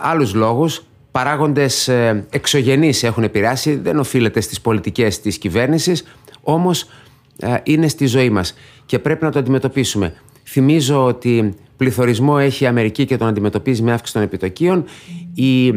άλλους 0.00 0.34
λόγους. 0.34 0.84
Παράγοντες 1.10 1.88
εξωγενείς 2.30 3.02
έχουν 3.02 3.22
επηρεάσει 3.22 3.74
δεν 3.74 3.98
οφείλεται 3.98 4.40
στις 4.40 4.60
πολιτικές 4.60 5.20
της 5.20 5.38
κυβέρνησης 5.38 6.04
όμως 6.42 6.86
είναι 7.62 7.88
στη 7.88 8.06
ζωή 8.06 8.30
μας 8.30 8.54
και 8.86 8.98
πρέπει 8.98 9.24
να 9.24 9.30
το 9.30 9.38
αντιμετωπίσουμε 9.38 10.14
Θυμίζω 10.44 11.04
ότι 11.04 11.54
πληθωρισμό 11.76 12.36
έχει 12.40 12.64
η 12.64 12.66
Αμερική 12.66 13.04
και 13.04 13.16
τον 13.16 13.28
αντιμετωπίζει 13.28 13.82
με 13.82 13.92
αύξηση 13.92 14.12
των 14.12 14.22
επιτοκίων. 14.22 14.84
Η 15.34 15.72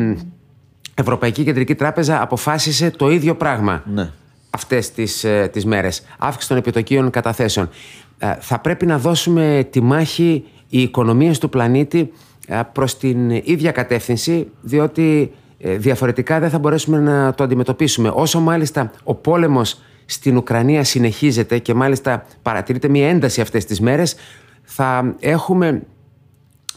Ευρωπαϊκή 0.93 1.43
Κεντρική 1.43 1.75
Τράπεζα 1.75 2.21
αποφάσισε 2.21 2.91
το 2.91 3.09
ίδιο 3.09 3.35
πράγμα 3.35 3.83
ναι. 3.93 4.11
αυτές 4.49 4.91
τις, 4.91 5.23
ε, 5.23 5.49
τις 5.53 5.65
μέρες. 5.65 6.03
Αύξηση 6.17 6.47
των 6.47 6.57
επιτοκίων 6.57 7.09
καταθέσεων. 7.09 7.69
Ε, 8.17 8.35
θα 8.39 8.59
πρέπει 8.59 8.85
να 8.85 8.97
δώσουμε 8.97 9.67
τη 9.69 9.81
μάχη 9.81 10.43
οι 10.69 10.81
οικονομίες 10.81 11.39
του 11.39 11.49
πλανήτη 11.49 12.11
ε, 12.47 12.59
προς 12.71 12.97
την 12.97 13.29
ίδια 13.29 13.71
κατεύθυνση 13.71 14.47
διότι 14.61 15.31
διαφορετικά 15.57 16.39
δεν 16.39 16.49
θα 16.49 16.59
μπορέσουμε 16.59 16.99
να 16.99 17.33
το 17.33 17.43
αντιμετωπίσουμε. 17.43 18.11
Όσο 18.13 18.39
μάλιστα 18.39 18.91
ο 19.03 19.15
πόλεμος 19.15 19.81
στην 20.05 20.37
Ουκρανία 20.37 20.83
συνεχίζεται 20.83 21.59
και 21.59 21.73
μάλιστα 21.73 22.25
παρατηρείται 22.41 22.87
μια 22.87 23.09
ένταση 23.09 23.41
αυτές 23.41 23.65
τις 23.65 23.81
μέρες 23.81 24.15
θα 24.63 25.15
έχουμε 25.19 25.81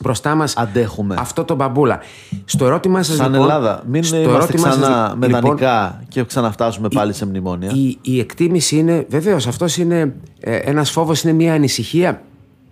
μπροστά 0.01 0.35
μας 0.35 0.57
Αντέχουμε. 0.57 1.15
αυτό 1.19 1.45
το 1.45 1.55
μπαμπούλα. 1.55 2.01
Στο 2.45 2.65
ερώτημά 2.65 3.03
σας 3.03 3.17
Σαν 3.17 3.31
λοιπόν, 3.33 3.43
Ελλάδα, 3.43 3.83
μην 3.87 4.05
στο 4.05 4.17
είμαστε 4.17 4.53
ξανά 4.53 5.15
με 5.17 5.27
λοιπόν, 5.27 5.43
δανεικά 5.43 6.03
και 6.09 6.25
ξαναφτάσουμε 6.25 6.89
πάλι 6.89 7.13
σε 7.13 7.27
μνημόνια. 7.27 7.71
Η, 7.75 7.99
η 8.03 8.19
εκτίμηση 8.19 8.77
είναι, 8.77 9.07
βεβαίως 9.09 9.47
αυτός 9.47 9.77
είναι 9.77 10.15
ε, 10.41 10.57
ένας 10.57 10.91
φόβος, 10.91 11.23
είναι 11.23 11.33
μια 11.33 11.55
ανησυχία 11.55 12.23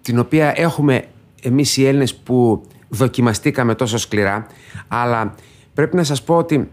την 0.03 0.19
οποία 0.19 0.53
έχουμε 0.57 1.05
εμείς 1.43 1.77
οι 1.77 1.87
Έλληνες 1.87 2.15
που 2.15 2.63
δοκιμαστήκαμε 2.89 3.75
τόσο 3.75 3.99
σκληρά 3.99 4.47
αλλά 4.89 5.35
πρέπει 5.75 5.97
να 5.97 6.05
σας 6.05 6.23
πω 6.23 6.37
ότι 6.37 6.71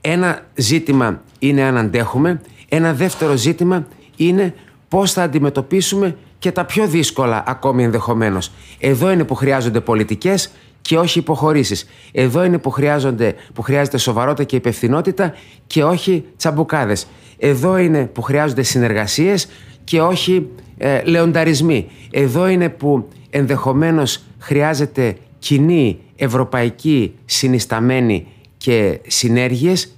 ένα 0.00 0.40
ζήτημα 0.54 1.22
είναι 1.38 1.62
αν 1.62 1.76
αντέχουμε 1.76 2.40
ένα 2.76 2.92
δεύτερο 2.92 3.36
ζήτημα 3.36 3.86
είναι 4.16 4.54
πώς 4.88 5.12
θα 5.12 5.22
αντιμετωπίσουμε 5.22 6.16
και 6.38 6.52
τα 6.52 6.64
πιο 6.64 6.86
δύσκολα 6.86 7.44
ακόμη 7.46 7.84
ενδεχομένως. 7.84 8.52
Εδώ 8.78 9.10
είναι 9.10 9.24
που 9.24 9.34
χρειάζονται 9.34 9.80
πολιτικές 9.80 10.50
και 10.80 10.98
όχι 10.98 11.18
υποχωρήσεις. 11.18 11.88
Εδώ 12.12 12.44
είναι 12.44 12.58
που, 12.58 12.70
χρειάζονται, 12.70 13.34
που 13.54 13.62
χρειάζεται 13.62 13.98
σοβαρότητα 13.98 14.44
και 14.44 14.56
υπευθυνότητα 14.56 15.34
και 15.66 15.84
όχι 15.84 16.24
τσαμπουκάδες. 16.36 17.06
Εδώ 17.38 17.78
είναι 17.78 18.06
που 18.06 18.22
χρειάζονται 18.22 18.62
συνεργασίες 18.62 19.48
και 19.84 20.00
όχι 20.00 20.48
ε, 20.78 21.02
λεονταρισμοί. 21.04 21.86
Εδώ 22.10 22.48
είναι 22.48 22.68
που 22.68 23.08
ενδεχομένως 23.30 24.22
χρειάζεται 24.38 25.16
κοινή 25.38 25.98
ευρωπαϊκή 26.16 27.14
συνισταμένη 27.24 28.26
και 28.56 29.00
συνέργειες 29.06 29.96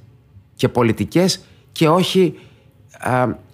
και 0.55 0.69
πολιτικές 0.69 1.45
και 1.73 1.89
όχι 1.89 2.35
α, 2.35 2.48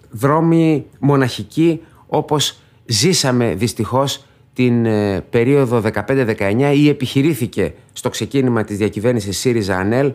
δρόμοι 0.09 0.85
μοναχικοί 0.99 1.81
όπως 2.07 2.59
Ζήσαμε 2.85 3.53
δυστυχώς 3.53 4.25
την 4.53 4.85
ε, 4.85 5.21
περίοδο 5.29 5.81
15-19 6.07 6.73
ή 6.75 6.89
επιχειρήθηκε 6.89 7.73
στο 7.93 8.09
ξεκίνημα 8.09 8.63
της 8.63 8.77
διακυβέρνησης 8.77 9.37
ΣΥΡΙΖΑ 9.37 9.77
ΑΝΕΛ 9.77 10.13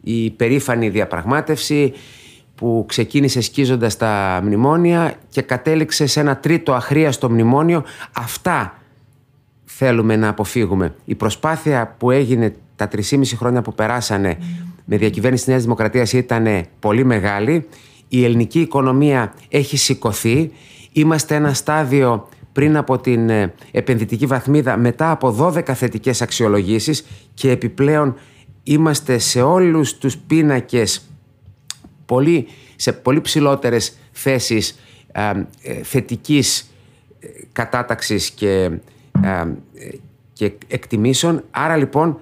η 0.00 0.30
περήφανη 0.30 0.88
διαπραγμάτευση 0.88 1.92
που 2.54 2.84
ξεκίνησε 2.88 3.40
σκίζοντας 3.40 3.96
τα 3.96 4.40
μνημόνια 4.44 5.14
και 5.28 5.42
κατέληξε 5.42 6.06
σε 6.06 6.20
ένα 6.20 6.36
τρίτο 6.36 6.72
αχρίαστο 6.72 7.30
μνημόνιο. 7.30 7.84
Αυτά 8.12 8.78
θέλουμε 9.64 10.16
να 10.16 10.28
αποφύγουμε. 10.28 10.94
Η 11.04 11.14
προσπάθεια 11.14 11.94
που 11.98 12.10
έγινε 12.10 12.54
τα 12.76 12.88
3,5 12.92 13.22
χρόνια 13.36 13.62
που 13.62 13.74
περάσανε 13.74 14.38
με 14.84 14.96
διακυβέρνηση 14.96 15.42
της 15.42 15.52
Νέας 15.52 15.62
Δημοκρατίας 15.62 16.12
ήταν 16.12 16.66
πολύ 16.78 17.04
μεγάλη. 17.04 17.68
Η 18.14 18.24
ελληνική 18.24 18.60
οικονομία 18.60 19.34
έχει 19.48 19.76
σηκωθεί. 19.76 20.52
Είμαστε 20.92 21.34
ένα 21.34 21.54
στάδιο 21.54 22.28
πριν 22.52 22.76
από 22.76 22.98
την 22.98 23.30
ε, 23.30 23.54
επενδυτική 23.70 24.26
βαθμίδα 24.26 24.76
μετά 24.76 25.10
από 25.10 25.36
12 25.38 25.72
θετικές 25.74 26.22
αξιολογήσεις 26.22 27.06
και 27.34 27.50
επιπλέον 27.50 28.14
είμαστε 28.62 29.18
σε 29.18 29.42
όλους 29.42 29.98
τους 29.98 30.16
πίνακες 30.16 31.08
πολύ, 32.06 32.46
σε 32.76 32.92
πολύ 32.92 33.20
ψηλότερες 33.20 33.98
θέσεις 34.12 34.78
ε, 35.12 35.82
θετικής 35.82 36.70
ε, 37.20 37.26
κατάταξης 37.52 38.30
και, 38.30 38.70
και 40.32 40.52
εκτιμήσεων. 40.68 41.44
Άρα 41.50 41.76
λοιπόν 41.76 42.18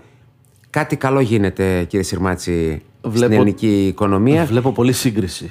κάτι 0.71 0.97
καλό 0.97 1.21
γίνεται 1.21 1.85
κύριε 1.85 2.05
Συρμάτση 2.05 2.83
στην 3.15 3.33
ελληνική 3.33 3.87
οικονομία. 3.87 4.45
Βλέπω 4.45 4.73
πολύ 4.73 4.93
σύγκριση. 4.93 5.51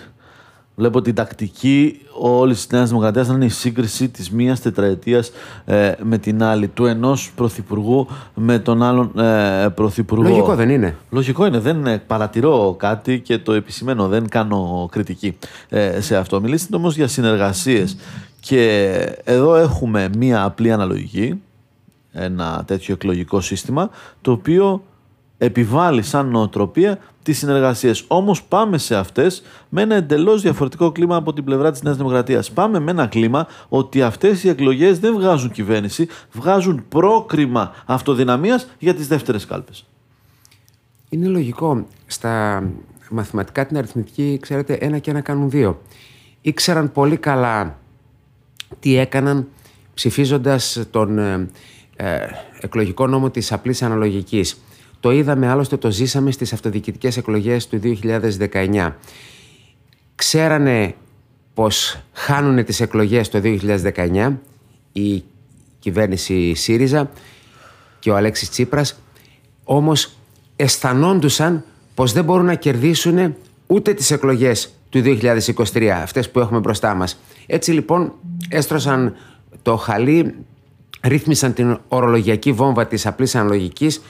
Βλέπω 0.80 1.02
την 1.02 1.16
τακτική 1.16 2.00
όλης 2.20 2.58
της 2.58 2.72
Νέας 2.72 2.90
Δημοκρατίας 2.90 3.28
να 3.28 3.34
είναι 3.34 3.46
η 3.46 3.50
σύγκριση 3.50 4.10
της 4.10 4.32
μίας 4.32 4.62
τετραετίας 4.62 5.32
ε, 5.66 5.92
με 6.04 6.18
την 6.18 6.44
άλλη, 6.44 6.68
του 6.68 6.86
ενός 6.86 7.32
πρωθυπουργού 7.36 8.08
με 8.34 8.60
τον 8.60 8.84
άλλον 8.84 9.20
ε, 9.20 9.68
πρωθυπουργό. 9.76 10.28
Λογικό 10.30 10.56
δεν 10.56 10.70
είναι. 10.70 10.96
Λογικό 11.10 11.46
είναι. 11.46 11.60
Δεν 11.60 11.86
ε, 11.86 11.98
παρατηρώ 11.98 12.76
κάτι 12.80 13.20
και 13.20 13.38
το 13.38 13.54
επισημαίνω. 13.54 14.08
Δεν 14.08 14.30
κάνω 14.30 14.88
κριτική 14.92 15.38
ε, 15.70 16.02
σε 16.02 16.16
αυτό. 16.16 16.42
Μιλήστε 16.42 16.76
όμως 16.76 16.96
για 16.96 17.08
συνεργασίες. 17.08 17.98
Και 18.40 18.92
εδώ 19.24 19.56
έχουμε 19.56 20.10
μία 20.18 20.44
απλή 20.44 20.72
αναλογική, 20.72 21.42
ένα 22.12 22.64
τέτοιο 22.68 22.94
εκλογικό 22.94 23.42
σύστημα, 23.42 23.90
το 24.22 24.32
οποίο 24.32 24.84
επιβάλλει 25.40 26.02
σαν 26.02 26.30
νοοτροπία 26.30 27.00
τις 27.24 27.38
συνεργασίες. 27.38 28.04
Όμως 28.08 28.44
πάμε 28.44 28.78
σε 28.78 28.96
αυτές 28.96 29.42
με 29.70 29.82
ένα 29.82 29.96
εντελώς 29.96 30.42
διαφορετικό 30.42 30.92
κλίμα 30.92 31.16
από 31.16 31.34
την 31.34 31.44
πλευρά 31.44 31.72
της 31.72 31.82
Νέας 31.82 31.98
Δημοκρατίας. 31.98 32.52
Πάμε 32.52 32.80
με 32.80 32.92
ένα 32.92 33.08
κλίμα 33.08 33.48
ότι 33.70 34.02
αυτές 34.02 34.44
οι 34.44 34.50
εκλογές 34.50 35.00
δεν 35.00 35.14
βγάζουν 35.14 35.52
κυβέρνηση, 35.52 36.08
βγάζουν 36.32 36.86
πρόκριμα 36.90 37.74
αυτοδυναμίας 37.86 38.68
για 38.80 38.94
τις 38.94 39.08
δεύτερες 39.08 39.46
κάλπες. 39.46 39.86
Είναι 41.10 41.28
λογικό. 41.28 41.86
Στα 42.06 42.64
μαθηματικά 43.10 43.66
την 43.66 43.78
αριθμητική, 43.78 44.38
ξέρετε, 44.42 44.74
ένα 44.74 44.98
και 44.98 45.12
ένα 45.12 45.22
κάνουν 45.22 45.50
δύο. 45.50 45.82
Ήξεραν 46.42 46.92
πολύ 46.92 47.18
καλά 47.18 47.78
τι 48.80 48.98
έκαναν 48.98 49.48
ψηφίζοντας 49.94 50.88
τον 50.92 51.18
ε, 51.18 51.50
ε 51.96 52.18
εκλογικό 52.62 53.08
νόμο 53.08 53.30
της 53.30 53.52
απλής 53.52 53.82
αναλογικής. 53.82 54.58
Το 55.00 55.12
είδαμε 55.12 55.48
άλλωστε, 55.48 55.78
το 55.78 55.92
ζήσαμε 55.92 56.32
στις 56.32 56.54
αυτοδιοικητικές 56.54 57.18
εκλογές 57.18 57.68
του 57.68 57.80
2019. 57.80 58.96
Ξέρανε 60.16 60.96
πως 61.54 62.02
χάνουν 62.14 62.66
τις 62.66 62.80
εκλογές 62.80 63.30
το 63.30 63.42
2019 63.44 64.34
η 64.92 65.24
κυβέρνηση 65.80 66.54
ΣΥΡΙΖΑ 66.54 67.10
και 68.00 68.12
ο 68.12 68.16
Αλέξης 68.16 68.50
Τσίπρας, 68.50 69.00
όμως 69.64 70.12
αισθανόντουσαν 70.56 71.64
πως 71.96 72.12
δεν 72.14 72.24
μπορούν 72.24 72.46
να 72.46 72.56
κερδίσουν 72.56 73.36
ούτε 73.68 73.94
τις 73.94 74.12
εκλογές 74.12 74.74
του 74.90 75.02
2023, 75.02 76.02
αυτές 76.02 76.30
που 76.30 76.40
έχουμε 76.40 76.60
μπροστά 76.60 76.94
μας. 76.94 77.20
Έτσι 77.46 77.72
λοιπόν 77.72 78.14
έστρωσαν 78.50 79.16
το 79.62 79.76
χαλί, 79.76 80.36
ρύθμισαν 81.02 81.54
την 81.54 81.80
ορολογιακή 81.88 82.52
βόμβα 82.52 82.88
της 82.88 83.06
απλής 83.06 83.36
αναλογικής 83.36 84.02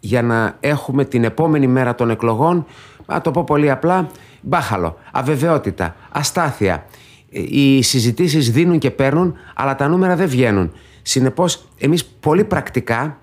για 0.00 0.22
να 0.22 0.56
έχουμε 0.60 1.04
την 1.04 1.24
επόμενη 1.24 1.66
μέρα 1.66 1.94
των 1.94 2.10
εκλογών, 2.10 2.66
να 3.06 3.20
το 3.20 3.30
πω 3.30 3.44
πολύ 3.44 3.70
απλά, 3.70 4.06
μπάχαλο, 4.40 4.98
αβεβαιότητα, 5.12 5.96
αστάθεια. 6.10 6.84
Οι 7.28 7.82
συζητήσεις 7.82 8.50
δίνουν 8.50 8.78
και 8.78 8.90
παίρνουν, 8.90 9.34
αλλά 9.54 9.74
τα 9.74 9.88
νούμερα 9.88 10.16
δεν 10.16 10.28
βγαίνουν. 10.28 10.72
Συνεπώς, 11.02 11.64
εμείς 11.78 12.04
πολύ 12.04 12.44
πρακτικά 12.44 13.18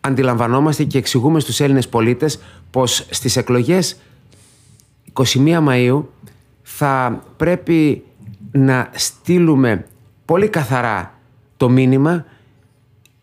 αντιλαμβανόμαστε 0.00 0.84
και 0.84 0.98
εξηγούμε 0.98 1.40
στους 1.40 1.60
Έλληνες 1.60 1.88
πολίτες 1.88 2.40
πως 2.70 3.06
στις 3.10 3.36
εκλογές 3.36 3.96
21 5.12 5.68
Μαΐου 5.68 6.02
θα 6.62 7.22
πρέπει 7.36 8.04
να 8.50 8.90
στείλουμε 8.92 9.86
πολύ 10.24 10.48
καθαρά 10.48 11.14
το 11.56 11.68
μήνυμα 11.68 12.24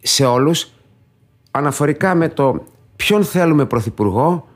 σε 0.01 0.25
όλους 0.25 0.71
αναφορικά 1.51 2.15
με 2.15 2.29
το 2.29 2.63
ποιον 3.01 3.23
θέλουμε 3.23 3.65
πρωθυπουργό, 3.65 4.47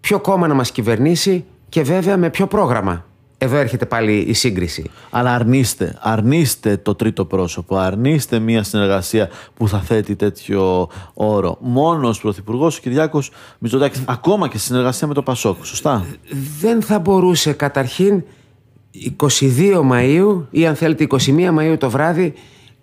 ποιο 0.00 0.20
κόμμα 0.20 0.46
να 0.46 0.54
μας 0.54 0.70
κυβερνήσει 0.70 1.44
και 1.68 1.82
βέβαια 1.82 2.16
με 2.16 2.30
ποιο 2.30 2.46
πρόγραμμα. 2.46 3.04
Εδώ 3.38 3.56
έρχεται 3.56 3.86
πάλι 3.86 4.16
η 4.16 4.32
σύγκριση. 4.32 4.90
Αλλά 5.10 5.34
αρνείστε, 5.34 5.98
αρνείστε 6.00 6.76
το 6.76 6.94
τρίτο 6.94 7.24
πρόσωπο, 7.24 7.76
αρνείστε 7.76 8.38
μια 8.38 8.62
συνεργασία 8.62 9.28
που 9.54 9.68
θα 9.68 9.78
θέτει 9.78 10.16
τέτοιο 10.16 10.88
όρο. 11.14 11.58
Μόνος 11.60 12.18
ο 12.18 12.20
Πρωθυπουργός 12.20 12.78
ο 12.78 12.80
Κυριάκος 12.80 13.30
Μητσοτάκης, 13.58 14.02
ακόμα 14.06 14.48
και 14.48 14.58
συνεργασία 14.58 15.06
με 15.06 15.14
το 15.14 15.22
Πασόκ. 15.22 15.64
Σωστά; 15.64 16.04
Δεν 16.60 16.82
θα 16.82 16.98
μπορούσε 16.98 17.52
καταρχήν 17.52 18.22
22 19.16 19.80
Μαΐου 19.92 20.42
ή 20.50 20.66
αν 20.66 20.74
θέλετε 20.74 21.06
21 21.10 21.58
Μαΐου 21.58 21.76
το 21.78 21.90
βράδυ 21.90 22.34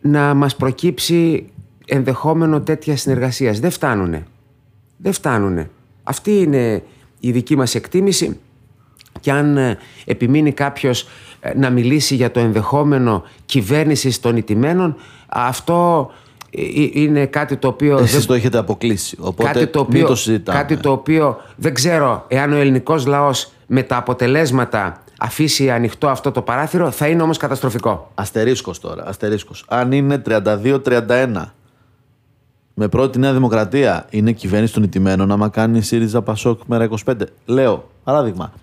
να 0.01 0.33
μας 0.33 0.55
προκύψει 0.55 1.49
ενδεχόμενο 1.85 2.61
τέτοια 2.61 2.97
συνεργασίας. 2.97 3.59
Δεν 3.59 3.71
φτάνουνε. 3.71 4.25
Δεν 4.97 5.13
φτάνουνε. 5.13 5.69
Αυτή 6.03 6.39
είναι 6.39 6.83
η 7.19 7.31
δική 7.31 7.55
μας 7.55 7.75
εκτίμηση 7.75 8.39
και 9.19 9.31
αν 9.31 9.57
ε, 9.57 9.77
επιμείνει 10.05 10.51
κάποιος 10.51 11.07
ε, 11.39 11.57
να 11.57 11.69
μιλήσει 11.69 12.15
για 12.15 12.31
το 12.31 12.39
ενδεχόμενο 12.39 13.23
κυβέρνηση 13.45 14.21
των 14.21 14.37
ιτημένων 14.37 14.95
αυτό 15.27 16.11
ε, 16.49 16.61
είναι 16.91 17.25
κάτι 17.25 17.57
το 17.57 17.67
οποίο... 17.67 17.97
Εσείς 17.97 18.17
δεν... 18.17 18.25
το 18.25 18.33
έχετε 18.33 18.57
αποκλείσει, 18.57 19.17
οπότε 19.19 19.51
κάτι 19.51 19.67
το 19.67 19.79
οποίο, 19.79 20.07
το 20.07 20.15
συζητάμε. 20.15 20.59
Κάτι 20.59 20.77
το 20.77 20.91
οποίο 20.91 21.37
δεν 21.55 21.73
ξέρω 21.73 22.25
εάν 22.27 22.53
ο 22.53 22.55
ελληνικός 22.55 23.05
λαός 23.05 23.51
με 23.67 23.83
τα 23.83 23.97
αποτελέσματα 23.97 25.03
αφήσει 25.19 25.69
ανοιχτό 25.69 26.07
αυτό 26.07 26.31
το 26.31 26.41
παράθυρο 26.41 26.91
θα 26.91 27.07
είναι 27.07 27.21
όμως 27.21 27.37
καταστροφικό. 27.37 28.11
Αστερίσκος 28.15 28.79
τώρα, 28.79 29.07
αστερίσκος. 29.07 29.65
Αν 29.67 29.91
είναι 29.91 30.21
32-31 30.25 30.79
με 32.77 32.87
πρώτη 32.87 33.19
Νέα 33.19 33.33
Δημοκρατία 33.33 34.05
είναι 34.09 34.31
κυβέρνηση 34.31 34.73
των 34.73 34.83
ιτημένων 34.83 35.31
άμα 35.31 35.49
κάνει 35.49 35.81
ΣΥΡΙΖΑ 35.81 36.21
Πασόκ 36.21 36.61
μέρα 36.65 36.89
25. 37.05 37.13
Λέω, 37.45 37.89
παράδειγμα. 38.03 38.53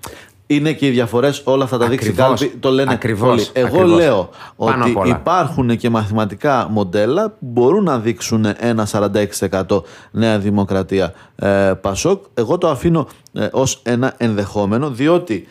Είναι 0.46 0.72
και 0.72 0.86
οι 0.86 0.90
διαφορές, 0.90 1.42
όλα 1.44 1.64
αυτά 1.64 1.78
τα 1.78 1.88
δείξει 1.88 2.12
κάλπη. 2.12 2.46
Το 2.60 2.70
λένε 2.70 2.92
ακριβώς, 2.92 3.30
όλοι. 3.30 3.46
Εγώ 3.52 3.82
λέω 3.82 4.28
ότι 4.56 5.08
υπάρχουν 5.08 5.76
και 5.76 5.90
μαθηματικά 5.90 6.68
μοντέλα 6.70 7.30
που 7.30 7.36
μπορούν 7.40 7.84
να 7.84 7.98
δείξουν 7.98 8.46
ένα 8.58 8.88
46% 9.68 9.82
Νέα 10.10 10.38
Δημοκρατία 10.38 11.12
ε, 11.36 11.72
Πασόκ. 11.80 12.24
Εγώ 12.34 12.58
το 12.58 12.68
αφήνω 12.68 13.08
ε, 13.32 13.48
ως 13.52 13.80
ένα 13.82 14.14
ενδεχόμενο, 14.16 14.90
διότι 14.90 15.48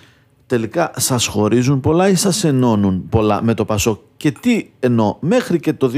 τελικά 0.48 0.91
σας 0.96 1.25
χωρίζουν 1.25 1.80
πολλά 1.80 2.10
ή 2.10 2.15
σας 2.15 2.44
ενώνουν 2.44 3.10
πολλά 3.10 3.44
με 3.44 3.53
το 3.53 3.65
Πασόκ. 3.65 4.00
Και 4.18 4.32
τι 4.32 4.70
εννοώ, 4.80 5.15
μέχρι 5.20 5.60
και 5.60 5.74
το 5.74 5.91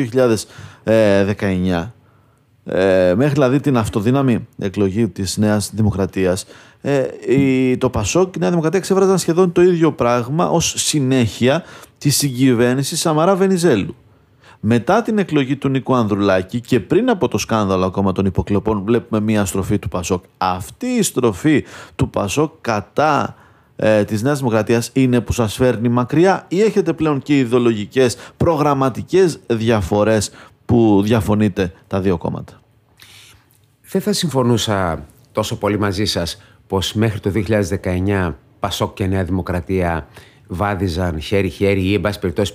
2019 0.86 1.92
ε, 2.66 3.14
μέχρι 3.16 3.34
δηλαδή 3.34 3.60
την 3.60 3.78
αυτοδύναμη 3.78 4.48
εκλογή 4.60 5.08
της 5.08 5.38
Νέας 5.38 5.72
Δημοκρατίας 5.74 6.46
ε, 6.82 7.04
η, 7.28 7.78
το 7.78 7.90
Πασόκ 7.90 8.24
και 8.24 8.34
η 8.36 8.40
Νέα 8.40 8.50
Δημοκρατία 8.50 8.80
ξέβραζαν 8.80 9.18
σχεδόν 9.18 9.52
το 9.52 9.62
ίδιο 9.62 9.92
πράγμα 9.92 10.50
ως 10.50 10.74
συνέχεια 10.78 11.64
της 11.98 12.18
συγκυβέρνησης 12.18 13.00
Σαμαρά 13.00 13.36
Βενιζέλου. 13.36 13.96
Μετά 14.60 15.02
την 15.02 15.18
εκλογή 15.18 15.56
του 15.56 15.70
Νίκου 15.70 15.96
Ανδρουλάκη 15.96 16.62
και 16.62 16.80
πριν 16.80 17.10
από 17.10 17.28
το 17.28 17.38
σκάνδαλο 17.38 17.86
ακόμα 17.86 18.12
των 18.12 18.26
υποκλοπών 18.26 18.84
βλέπουμε 18.86 19.22
μια 19.22 19.46
στροφή 19.46 19.80
του 19.80 19.90
Πασόκ. 19.90 20.24
Αυτή 20.38 20.86
η 20.86 21.02
στροφή 21.02 21.64
του 21.96 22.10
Πασόκ 22.10 22.52
κατά 22.62 23.36
ε, 23.76 24.04
της 24.04 24.22
Νέας 24.22 24.38
Δημοκρατίας 24.38 24.90
είναι 24.94 25.22
που 25.22 25.32
σας 25.32 25.56
φέρνει 25.56 25.90
μακριά 25.90 26.46
ή 26.48 26.62
έχετε 26.62 26.94
πλέον 26.94 27.22
και 27.22 27.38
ιδεολογικές 27.38 28.18
προγραμματικές 28.38 29.40
διαφορές 29.48 30.32
που 30.74 31.02
διαφωνείτε 31.02 31.74
τα 31.88 32.02
δύο 32.02 32.18
κόμματα. 32.18 32.62
Δεν 33.90 34.02
θα 34.02 34.14
συμφωνούσα 34.14 35.06
τόσο 35.32 35.58
πολύ 35.58 35.80
μαζί 35.80 36.06
σας 36.06 36.42
πως 36.68 36.94
μέχρι 36.94 37.20
το 37.20 37.32
2019 37.84 38.34
Πασόκ 38.60 38.94
και 38.94 39.06
Νέα 39.06 39.24
Δημοκρατία 39.24 40.08
βάδιζαν 40.48 41.20
χέρι-χέρι 41.20 41.84
ή 41.84 41.94
εν 41.94 42.02
πάση 42.02 42.20
περιπτώσει 42.20 42.54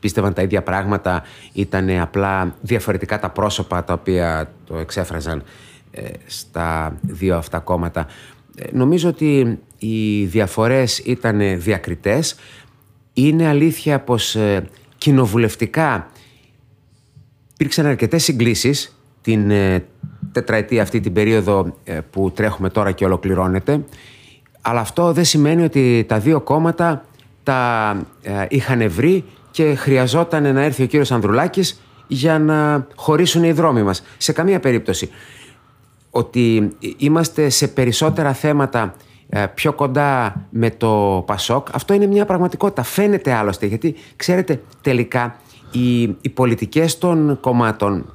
πίστευαν 0.00 0.32
τα 0.32 0.42
ίδια 0.42 0.62
πράγματα, 0.62 1.22
ήταν 1.52 2.00
απλά 2.00 2.54
διαφορετικά 2.60 3.18
τα 3.18 3.30
πρόσωπα 3.30 3.84
τα 3.84 3.92
οποία 3.92 4.52
το 4.66 4.76
εξέφραζαν 4.76 5.42
ε, 5.90 6.02
στα 6.26 6.96
δύο 7.00 7.36
αυτά 7.36 7.58
κόμματα. 7.58 8.06
Ε, 8.56 8.68
νομίζω 8.72 9.08
ότι 9.08 9.58
οι 9.78 10.24
διαφορές 10.24 10.98
ήταν 10.98 11.60
διακριτές. 11.60 12.36
Είναι 13.12 13.46
αλήθεια 13.48 14.00
πως 14.00 14.34
ε, 14.34 14.68
κοινοβουλευτικά 14.98 16.10
Υπήρξαν 17.58 17.86
αρκετές 17.86 18.24
συγκλήσεις 18.24 18.96
την 19.22 19.50
ε, 19.50 19.84
τετραετία 20.32 20.82
αυτή 20.82 21.00
την 21.00 21.12
περίοδο 21.12 21.74
ε, 21.84 21.98
που 22.10 22.30
τρέχουμε 22.30 22.70
τώρα 22.70 22.92
και 22.92 23.04
ολοκληρώνεται. 23.04 23.84
Αλλά 24.60 24.80
αυτό 24.80 25.12
δεν 25.12 25.24
σημαίνει 25.24 25.62
ότι 25.62 26.04
τα 26.08 26.18
δύο 26.18 26.40
κόμματα 26.40 27.04
τα 27.42 27.90
ε, 28.22 28.46
είχαν 28.48 28.90
βρει 28.90 29.24
και 29.50 29.74
χρειαζόταν 29.74 30.54
να 30.54 30.62
έρθει 30.62 30.82
ο 30.82 30.86
κύριος 30.86 31.12
Ανδρουλάκης 31.12 31.82
για 32.06 32.38
να 32.38 32.86
χωρίσουν 32.94 33.44
οι 33.44 33.52
δρόμοι 33.52 33.82
μας. 33.82 34.02
Σε 34.16 34.32
καμία 34.32 34.60
περίπτωση. 34.60 35.10
Ότι 36.10 36.70
είμαστε 36.96 37.48
σε 37.48 37.68
περισσότερα 37.68 38.32
θέματα 38.32 38.94
πιο 39.54 39.72
κοντά 39.72 40.40
με 40.50 40.70
το 40.70 41.22
Πασόκ, 41.26 41.68
αυτό 41.72 41.94
είναι 41.94 42.06
μια 42.06 42.24
πραγματικότητα. 42.24 42.82
Φαίνεται 42.82 43.32
άλλωστε, 43.32 43.66
γιατί 43.66 43.94
ξέρετε 44.16 44.62
τελικά 44.80 45.36
οι, 45.70 46.02
οι 46.02 46.28
πολιτικές 46.34 46.98
των 46.98 47.38
κομμάτων 47.40 48.14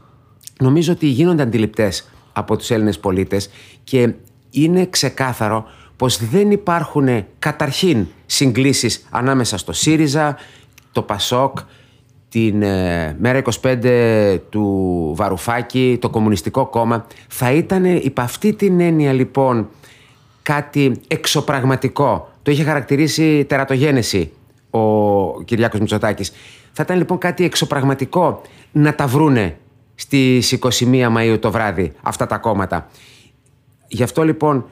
νομίζω 0.60 0.92
ότι 0.92 1.06
γίνονται 1.06 1.44
αντιληπτές 1.44 2.10
από 2.34 2.58
τους 2.58 2.70
Έλληνες 2.70 3.00
πολίτες 3.00 3.50
και 3.84 4.14
είναι 4.52 4.86
ξεκάθαρο 4.86 5.66
πως 5.98 6.30
δεν 6.30 6.52
υπάρχουν 6.52 7.26
καταρχήν 7.40 8.08
συγκλήσεις 8.26 9.08
ανάμεσα 9.10 9.58
στο 9.58 9.74
ΣΥΡΙΖΑ, 9.74 10.38
το 10.92 11.02
ΠΑΣΟΚ, 11.02 11.58
την 12.30 12.62
ε, 12.62 13.16
μέρα 13.20 13.42
25 13.62 14.40
του 14.50 15.14
Βαρουφάκη, 15.16 15.98
το 16.02 16.10
Κομμουνιστικό 16.10 16.66
Κόμμα. 16.66 17.06
Θα 17.28 17.52
ήταν 17.52 17.86
υπ' 17.86 18.20
αυτή 18.20 18.54
την 18.54 18.80
έννοια 18.80 19.14
λοιπόν 19.14 19.68
κάτι 20.42 21.02
εξωπραγματικό. 21.08 22.30
Το 22.44 22.52
είχε 22.52 22.64
χαρακτηρίσει 22.64 23.46
τερατογένεση 23.46 24.32
ο 24.70 25.42
Κυριάκος 25.42 25.80
Μητσοτάκης. 25.80 26.32
Θα 26.72 26.84
ήταν 26.84 26.98
λοιπόν 26.98 27.18
κάτι 27.18 27.44
εξωπραγματικό 27.44 28.42
να 28.72 28.96
τα 28.96 29.08
βρούνε 29.08 29.58
στις 29.96 30.58
21 30.62 31.18
Μαΐου 31.18 31.38
το 31.40 31.52
βράδυ 31.52 31.92
αυτά 32.02 32.26
τα 32.26 32.38
κόμματα. 32.38 32.90
Γι' 33.88 34.04
αυτό 34.04 34.24
λοιπόν, 34.24 34.66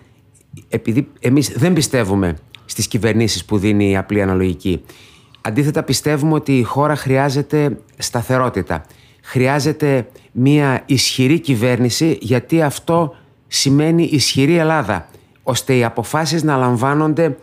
επειδή 0.69 1.07
εμείς 1.19 1.51
δεν 1.55 1.73
πιστεύουμε 1.73 2.37
στις 2.65 2.87
κυβερνήσεις 2.87 3.45
που 3.45 3.57
δίνει 3.57 3.89
η 3.89 3.97
απλή 3.97 4.21
αναλογική, 4.21 4.83
αντίθετα 5.41 5.83
πιστεύουμε 5.83 6.33
ότι 6.33 6.57
η 6.57 6.63
χώρα 6.63 6.95
χρειάζεται 6.95 7.77
σταθερότητα. 7.97 8.85
Χρειάζεται 9.23 10.07
μια 10.31 10.83
ισχυρή 10.85 11.39
κυβέρνηση 11.39 12.17
γιατί 12.21 12.61
αυτό 12.61 13.15
σημαίνει 13.47 14.03
ισχυρή 14.03 14.57
Ελλάδα 14.57 15.09
ώστε 15.43 15.75
οι 15.75 15.83
αποφάσεις 15.83 16.43
να 16.43 16.57
λαμβάνονται 16.57 17.37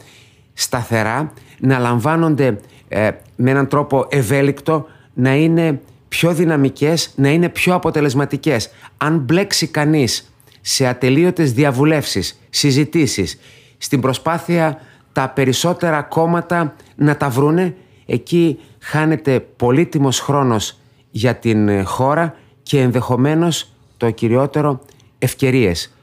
σταθερά, 0.53 1.33
να 1.59 1.79
λαμβάνονται 1.79 2.59
ε, 2.89 3.11
με 3.37 3.51
έναν 3.51 3.69
τρόπο 3.69 4.07
ευέλικτο 4.09 4.87
να 5.15 5.35
είναι 5.35 5.81
πιο 6.09 6.33
δυναμικές, 6.33 7.13
να 7.17 7.29
είναι 7.29 7.49
πιο 7.49 7.75
αποτελεσματικές. 7.75 8.71
Αν 8.97 9.19
μπλέξει 9.19 9.67
κανείς 9.67 10.33
σε 10.61 10.87
ατελείωτες 10.87 11.53
διαβουλεύσεις, 11.53 12.41
συζητήσεις, 12.51 13.39
στην 13.79 14.01
προσπάθεια 14.01 14.81
τα 15.13 15.29
περισσότερα 15.29 16.03
κόμματα 16.03 16.75
να 16.97 17.17
τα 17.17 17.29
βρούνε, 17.29 17.75
εκεί 18.07 18.59
χάνεται 18.79 19.41
πολύτιμος 19.41 20.21
χρόνος 20.21 20.79
για 21.11 21.35
την 21.35 21.69
ε, 21.69 21.83
χώρα 21.83 22.35
και 22.63 22.81
ενδεχομένως 22.81 23.73
το 23.97 24.11
κυριότερο 24.11 24.81
ευκαιρίες. 25.19 25.95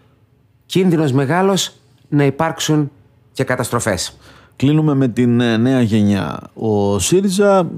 Κίνδυνος 0.66 1.12
μεγάλος 1.12 1.74
να 2.10 2.24
υπάρξουν 2.24 2.92
και 3.32 3.44
καταστροφές. 3.44 4.18
Κλείνουμε 4.64 4.94
με 4.94 5.08
την 5.08 5.40
ε, 5.40 5.58
νέα 5.58 5.82
γενιά. 5.82 6.40
Ο 6.54 7.00
ΣΥΡΙΖΑ 7.00 7.70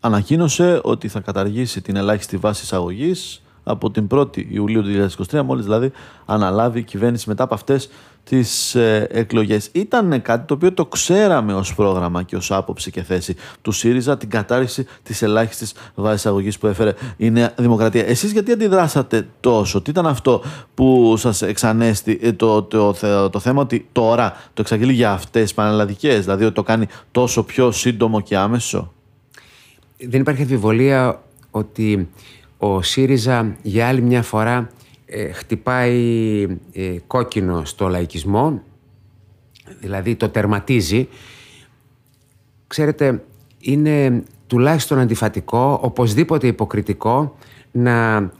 ανακοίνωσε 0.00 0.80
ότι 0.82 1.08
θα 1.08 1.20
καταργήσει 1.20 1.80
την 1.80 1.96
ελάχιστη 1.96 2.36
βάση 2.36 2.62
εισαγωγής 2.64 3.42
από 3.62 3.90
την 3.90 4.06
1η 4.10 4.46
Ιουλίου 4.48 4.82
του 4.82 5.08
2023, 5.30 5.42
μόλις 5.44 5.64
δηλαδή 5.64 5.92
αναλάβει 6.24 6.78
η 6.78 6.82
κυβέρνηση 6.82 7.28
μετά 7.28 7.44
από 7.44 7.54
αυτές 7.54 7.88
τις 8.24 8.74
ε, 8.74 9.06
εκλογές. 9.10 9.68
Ήταν 9.72 10.22
κάτι 10.22 10.46
το 10.46 10.54
οποίο 10.54 10.72
το 10.72 10.86
ξέραμε 10.86 11.54
ως 11.54 11.74
πρόγραμμα 11.74 12.22
και 12.22 12.36
ως 12.36 12.52
άποψη 12.52 12.90
και 12.90 13.02
θέση 13.02 13.36
του 13.62 13.72
ΣΥΡΙΖΑ, 13.72 14.16
την 14.16 14.30
κατάρριξη 14.30 14.86
της 15.02 15.22
ελάχιστης 15.22 15.74
βάσης 15.94 16.26
αγωγής 16.26 16.58
που 16.58 16.66
έφερε 16.66 16.92
η 17.16 17.30
Νέα 17.30 17.52
Δημοκρατία. 17.56 18.06
Εσείς 18.06 18.32
γιατί 18.32 18.52
αντιδράσατε 18.52 19.28
τόσο, 19.40 19.82
τι 19.82 19.90
ήταν 19.90 20.06
αυτό 20.06 20.42
που 20.74 21.16
σας 21.16 21.42
εξανέστη 21.42 22.18
ε, 22.22 22.32
το, 22.32 22.62
το, 22.62 22.92
το, 22.92 23.30
το, 23.30 23.38
θέμα 23.38 23.60
ότι 23.60 23.88
τώρα 23.92 24.30
το 24.30 24.60
εξαγγείλει 24.60 24.92
για 24.92 25.12
αυτές 25.12 25.42
τις 25.42 25.54
πανελλαδικές, 25.54 26.20
δηλαδή 26.24 26.44
ότι 26.44 26.54
το 26.54 26.62
κάνει 26.62 26.86
τόσο 27.10 27.42
πιο 27.42 27.70
σύντομο 27.70 28.20
και 28.20 28.36
άμεσο; 28.36 28.92
Δεν 29.98 30.20
υπάρχει 30.20 30.42
αμφιβολία 30.42 31.22
ότι 31.50 32.08
ο 32.58 32.82
ΣΥΡΙΖΑ 32.82 33.56
για 33.62 33.88
άλλη 33.88 34.02
μια 34.02 34.22
φορά 34.22 34.70
ε, 35.06 35.32
χτυπάει 35.32 36.42
ε, 36.72 36.96
κόκκινο 37.06 37.64
στο 37.64 37.88
λαϊκισμό, 37.88 38.62
δηλαδή 39.80 40.14
το 40.14 40.28
τερματίζει. 40.28 41.08
Ξέρετε, 42.66 43.24
είναι 43.58 44.22
τουλάχιστον 44.46 44.98
αντιφατικό, 44.98 45.78
οπωσδήποτε 45.82 46.46
υποκριτικό, 46.46 47.36
να 47.72 48.30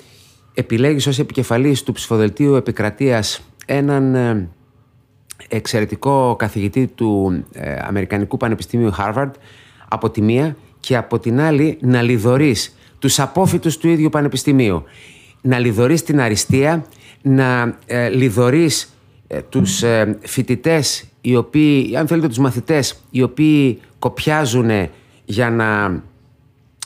επιλέγεις 0.54 1.06
ως 1.06 1.18
επικεφαλής 1.18 1.82
του 1.82 1.92
ψηφοδελτίου 1.92 2.54
επικρατείας 2.54 3.40
έναν 3.66 4.14
ε, 4.14 4.48
εξαιρετικό 5.48 6.36
καθηγητή 6.38 6.86
του 6.86 7.44
Αμερικανικού 7.80 8.36
Πανεπιστήμιου 8.36 8.90
Harvard 8.98 9.30
από 9.88 10.10
τη 10.10 10.22
μία 10.22 10.56
και 10.80 10.96
από 10.96 11.18
την 11.18 11.40
άλλη 11.40 11.78
να 11.80 12.02
λιδωρείς 12.02 12.76
τους 12.98 13.20
απόφοιτους 13.20 13.76
του 13.76 13.88
ίδιου 13.88 14.08
πανεπιστημίου 14.08 14.84
να 15.46 15.58
λιδωρείς 15.58 16.02
την 16.02 16.20
αριστεία, 16.20 16.86
να 17.22 17.78
ε, 17.86 18.08
λιδωρείς 18.08 18.94
ε, 19.26 19.40
τους 19.40 19.82
ε, 19.82 20.18
φοιτητές 20.22 21.04
οι 21.20 21.36
οποίοι, 21.36 21.96
αν 21.96 22.06
θέλετε 22.06 22.28
τους 22.28 22.38
μαθητές, 22.38 23.00
οι 23.10 23.22
οποίοι 23.22 23.80
κοπιάζουν 23.98 24.70
για 25.24 25.50
να 25.50 26.00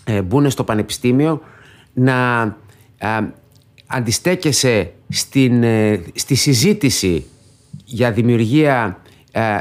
ε, 0.04 0.22
μπουν 0.22 0.50
στο 0.50 0.64
πανεπιστήμιο, 0.64 1.40
να 1.92 2.42
ε, 2.98 3.06
αντιστέκεσαι 3.86 4.92
στην, 5.08 5.64
στη 6.14 6.34
συζήτηση 6.34 7.24
για 7.84 8.12
δημιουργία 8.12 9.02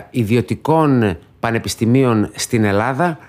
ιδιωτικών 0.09 1.17
πανεπιστημίων 1.39 2.29
στην 2.35 2.63
Ελλάδα 2.63 3.19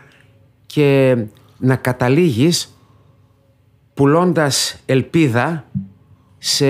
και 0.67 1.17
να 1.59 1.77
καταλήγεις 1.77 2.78
πουλώντας 3.99 4.83
ελπίδα 4.87 5.65
σε 6.39 6.67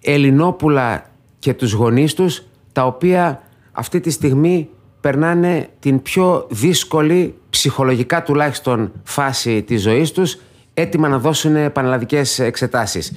Ελληνόπουλα 0.00 1.06
και 1.38 1.54
τους 1.54 1.72
γονείς 1.72 2.14
τους 2.14 2.42
τα 2.72 2.86
οποία 2.86 3.42
αυτή 3.72 4.00
τη 4.00 4.10
στιγμή 4.10 4.68
περνάνε 5.00 5.68
την 5.78 6.02
πιο 6.02 6.46
δύσκολη 6.50 7.34
ψυχολογικά 7.50 8.22
τουλάχιστον 8.22 8.92
φάση 9.02 9.62
της 9.62 9.82
ζωής 9.82 10.12
τους 10.12 10.38
έτοιμα 10.74 11.08
να 11.08 11.18
δώσουν 11.18 11.72
πανελλαδικές 11.72 12.38
εξετάσεις. 12.38 13.12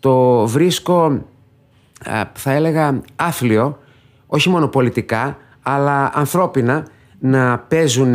Το 0.00 0.46
βρίσκω 0.46 1.24
θα 2.32 2.52
έλεγα 2.52 3.00
άθλιο 3.16 3.78
όχι 4.26 4.48
μόνο 4.48 4.68
πολιτικά 4.68 5.36
αλλά 5.62 6.10
ανθρώπινα 6.14 6.86
να 7.18 7.58
παίζουν 7.58 8.14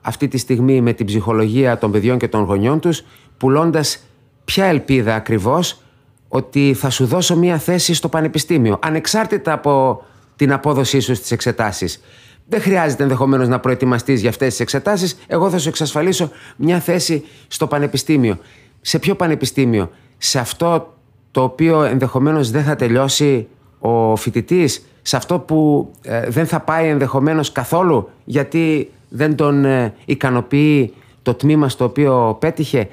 αυτή 0.00 0.28
τη 0.28 0.38
στιγμή 0.38 0.80
με 0.80 0.92
την 0.92 1.06
ψυχολογία 1.06 1.78
των 1.78 1.90
παιδιών 1.90 2.18
και 2.18 2.28
των 2.28 2.42
γονιών 2.42 2.80
τους 2.80 3.04
πουλώντας 3.44 3.98
ποια 4.44 4.64
ελπίδα 4.64 5.14
ακριβώς 5.14 5.82
ότι 6.28 6.74
θα 6.78 6.90
σου 6.90 7.06
δώσω 7.06 7.36
μία 7.36 7.58
θέση 7.58 7.94
στο 7.94 8.08
πανεπιστήμιο, 8.08 8.78
ανεξάρτητα 8.82 9.52
από 9.52 10.02
την 10.36 10.52
απόδοσή 10.52 11.00
σου 11.00 11.14
στις 11.14 11.30
εξετάσεις. 11.30 12.00
Δεν 12.48 12.60
χρειάζεται 12.60 13.02
ενδεχομένως 13.02 13.48
να 13.48 13.60
προετοιμαστείς 13.60 14.20
για 14.20 14.28
αυτές 14.28 14.48
τις 14.48 14.60
εξετάσεις, 14.60 15.18
εγώ 15.26 15.50
θα 15.50 15.58
σου 15.58 15.68
εξασφαλίσω 15.68 16.30
μια 16.56 16.80
θέση 16.80 17.24
στο 17.48 17.66
πανεπιστήμιο. 17.66 18.38
Σε 18.80 18.98
ποιο 18.98 19.14
πανεπιστήμιο, 19.14 19.90
σε 20.18 20.38
αυτό 20.38 20.94
το 21.30 21.42
οποίο 21.42 21.82
ενδεχομένως 21.82 22.50
δεν 22.50 22.62
θα 22.62 22.76
τελειώσει 22.76 23.48
ο 23.78 24.16
φοιτητής, 24.16 24.84
σε 25.02 25.16
αυτό 25.16 25.38
που 25.38 25.90
ε, 26.02 26.28
δεν 26.28 26.46
θα 26.46 26.60
πάει 26.60 26.88
ενδεχομένως 26.88 27.52
καθόλου 27.52 28.08
γιατί 28.24 28.90
δεν 29.08 29.36
τον 29.36 29.64
ε, 29.64 29.94
ικανοποιεί 30.04 30.94
το 31.24 31.34
τμήμα 31.34 31.68
στο 31.68 31.84
οποίο 31.84 32.36
πέτυχε; 32.40 32.88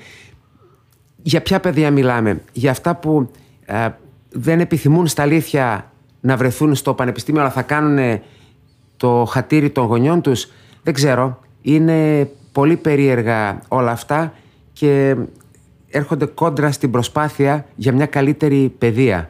Για 1.21 1.41
ποια 1.41 1.59
παιδιά 1.59 1.91
μιλάμε; 1.91 2.41
Για 2.51 2.71
αυτά 2.71 2.95
που 2.95 3.31
ε, 3.65 3.87
δεν 4.29 4.59
επιθυμούν 4.59 5.07
στα 5.07 5.21
αλήθεια 5.21 5.91
να 6.21 6.37
βρεθούν 6.37 6.75
στο 6.75 6.93
πανεπιστήμιο 6.93 7.41
αλλά 7.41 7.51
θα 7.51 7.61
κάνουν 7.61 8.19
το 8.97 9.25
χατήρι 9.25 9.69
των 9.69 9.85
γονιών 9.85 10.21
τους; 10.21 10.47
Δεν 10.83 10.93
ξέρω. 10.93 11.39
Είναι 11.61 12.29
πολύ 12.51 12.75
περίεργα 12.77 13.61
όλα 13.67 13.91
αυτά 13.91 14.33
και 14.73 15.15
έρχονται 15.89 16.25
κόντρα 16.25 16.71
στην 16.71 16.91
προσπάθεια 16.91 17.65
για 17.75 17.93
μια 17.93 18.05
καλύτερη 18.05 18.73
παιδεία 18.77 19.29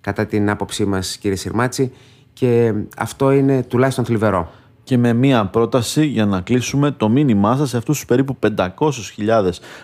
κατά 0.00 0.26
την 0.26 0.50
άποψή 0.50 0.84
μας 0.84 1.16
κύριε 1.16 1.36
Συρμάτση 1.36 1.92
και 2.32 2.74
αυτό 2.96 3.30
είναι 3.32 3.62
τουλάχιστον 3.62 4.04
θλιβερό 4.04 4.50
και 4.82 4.98
με 4.98 5.12
μία 5.12 5.46
πρόταση 5.46 6.06
για 6.06 6.26
να 6.26 6.40
κλείσουμε 6.40 6.90
το 6.90 7.08
μήνυμά 7.08 7.56
σας 7.56 7.68
σε 7.68 7.76
αυτούς 7.76 7.96
τους 7.96 8.06
περίπου 8.06 8.36
500.000 8.56 8.68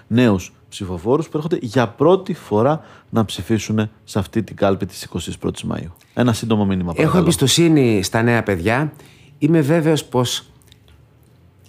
νέους 0.07 0.53
ψηφοφόρους 0.71 1.29
που 1.29 1.37
έρχονται 1.37 1.59
για 1.61 1.89
πρώτη 1.89 2.35
φορά 2.35 2.85
να 3.11 3.25
ψηφίσουν 3.25 3.91
σε 4.05 4.19
αυτή 4.19 4.43
την 4.43 4.57
κάλπη 4.57 4.87
της 4.87 5.09
21ης 5.13 5.73
Μαΐου. 5.73 5.93
Ένα 6.15 6.33
σύντομο 6.33 6.65
μήνυμα. 6.65 6.93
Παρακαλώ. 6.93 7.09
Έχω 7.09 7.19
εμπιστοσύνη 7.19 8.03
στα 8.03 8.23
νέα 8.23 8.43
παιδιά. 8.43 8.93
Είμαι 9.39 9.61
βέβαιος 9.61 10.05
πως 10.05 10.45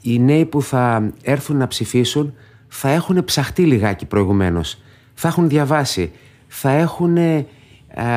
οι 0.02 0.20
νέοι 0.20 0.46
που 0.46 0.62
θα 0.62 1.12
έρθουν 1.22 1.58
να 1.58 1.68
ψηφίσουν 1.68 2.34
θα 2.68 2.90
έχουν 2.90 3.24
ψαχτεί 3.26 3.66
λιγάκι 3.66 4.06
προηγουμένως. 4.06 4.78
Θα 5.14 5.28
έχουν 5.28 5.50
διαβάσει, 5.50 6.12
θα 6.48 6.70
έχουν 6.70 7.18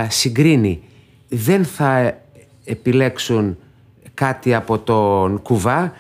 συγκρίνει. 0.09 0.83
Δεν 1.29 1.65
θα 1.65 2.19
επιλέξουν 2.65 3.57
κάτι 4.15 4.55
από 4.55 4.79
τον 4.79 5.43
κουβά, 5.43 5.93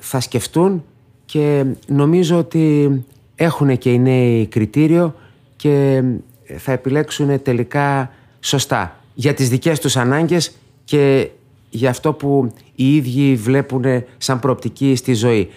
θα 0.00 0.20
σκεφτούν 0.20 0.84
και 1.24 1.64
νομίζω 1.86 2.38
ότι 2.38 3.04
έχουν 3.42 3.78
και 3.78 3.92
οι 3.92 3.98
νέοι 3.98 4.46
κριτήριο 4.46 5.14
και 5.56 6.02
θα 6.56 6.72
επιλέξουν 6.72 7.42
τελικά 7.42 8.10
σωστά 8.40 8.96
για 9.14 9.34
τις 9.34 9.48
δικές 9.48 9.80
τους 9.80 9.96
ανάγκες 9.96 10.56
και 10.84 11.30
για 11.70 11.90
αυτό 11.90 12.12
που 12.12 12.52
οι 12.74 12.96
ίδιοι 12.96 13.34
βλέπουν 13.34 13.84
σαν 14.18 14.40
προοπτική 14.40 14.94
στη 14.96 15.14
ζωή. 15.14 15.48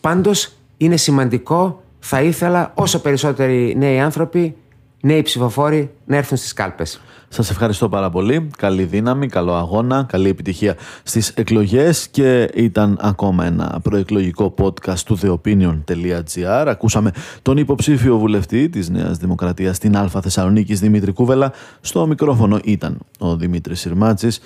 Πάντως 0.00 0.52
είναι 0.76 0.96
σημαντικό, 0.96 1.82
θα 2.00 2.22
ήθελα 2.22 2.72
όσο 2.74 3.00
περισσότεροι 3.00 3.74
νέοι 3.76 4.00
άνθρωποι, 4.00 4.56
νέοι 5.02 5.22
ψηφοφόροι 5.22 5.90
να 6.04 6.16
έρθουν 6.16 6.36
στις 6.36 6.52
κάλπες. 6.52 7.00
Σας 7.28 7.50
ευχαριστώ 7.50 7.88
πάρα 7.88 8.10
πολύ. 8.10 8.50
Καλή 8.58 8.84
δύναμη, 8.84 9.28
καλό 9.28 9.54
αγώνα, 9.54 10.06
καλή 10.08 10.28
επιτυχία 10.28 10.76
στις 11.02 11.28
εκλογές 11.28 12.08
και 12.08 12.50
ήταν 12.54 12.98
ακόμα 13.00 13.46
ένα 13.46 13.80
προεκλογικό 13.82 14.54
podcast 14.58 14.98
του 14.98 15.18
theopinion.gr. 15.22 16.64
Ακούσαμε 16.66 17.10
τον 17.42 17.56
υποψήφιο 17.56 18.18
βουλευτή 18.18 18.68
της 18.68 18.88
Νέας 18.90 19.18
Δημοκρατίας 19.18 19.76
στην 19.76 19.96
Α 19.96 20.08
Θεσσαλονίκης 20.22 20.80
Δημήτρη 20.80 21.12
Κούβελα. 21.12 21.52
Στο 21.80 22.06
μικρόφωνο 22.06 22.60
ήταν 22.64 22.98
ο 23.18 23.36
Δημήτρης 23.36 23.80
Συρμάτσης. 23.80 24.40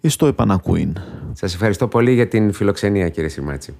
Ιστό 0.00 0.26
επανακούειν. 0.26 0.96
Σας 1.32 1.54
ευχαριστώ 1.54 1.88
πολύ 1.88 2.12
για 2.14 2.28
την 2.28 2.52
φιλοξενία 2.52 3.08
κύριε 3.08 3.28
Συρμάτση. 3.28 3.74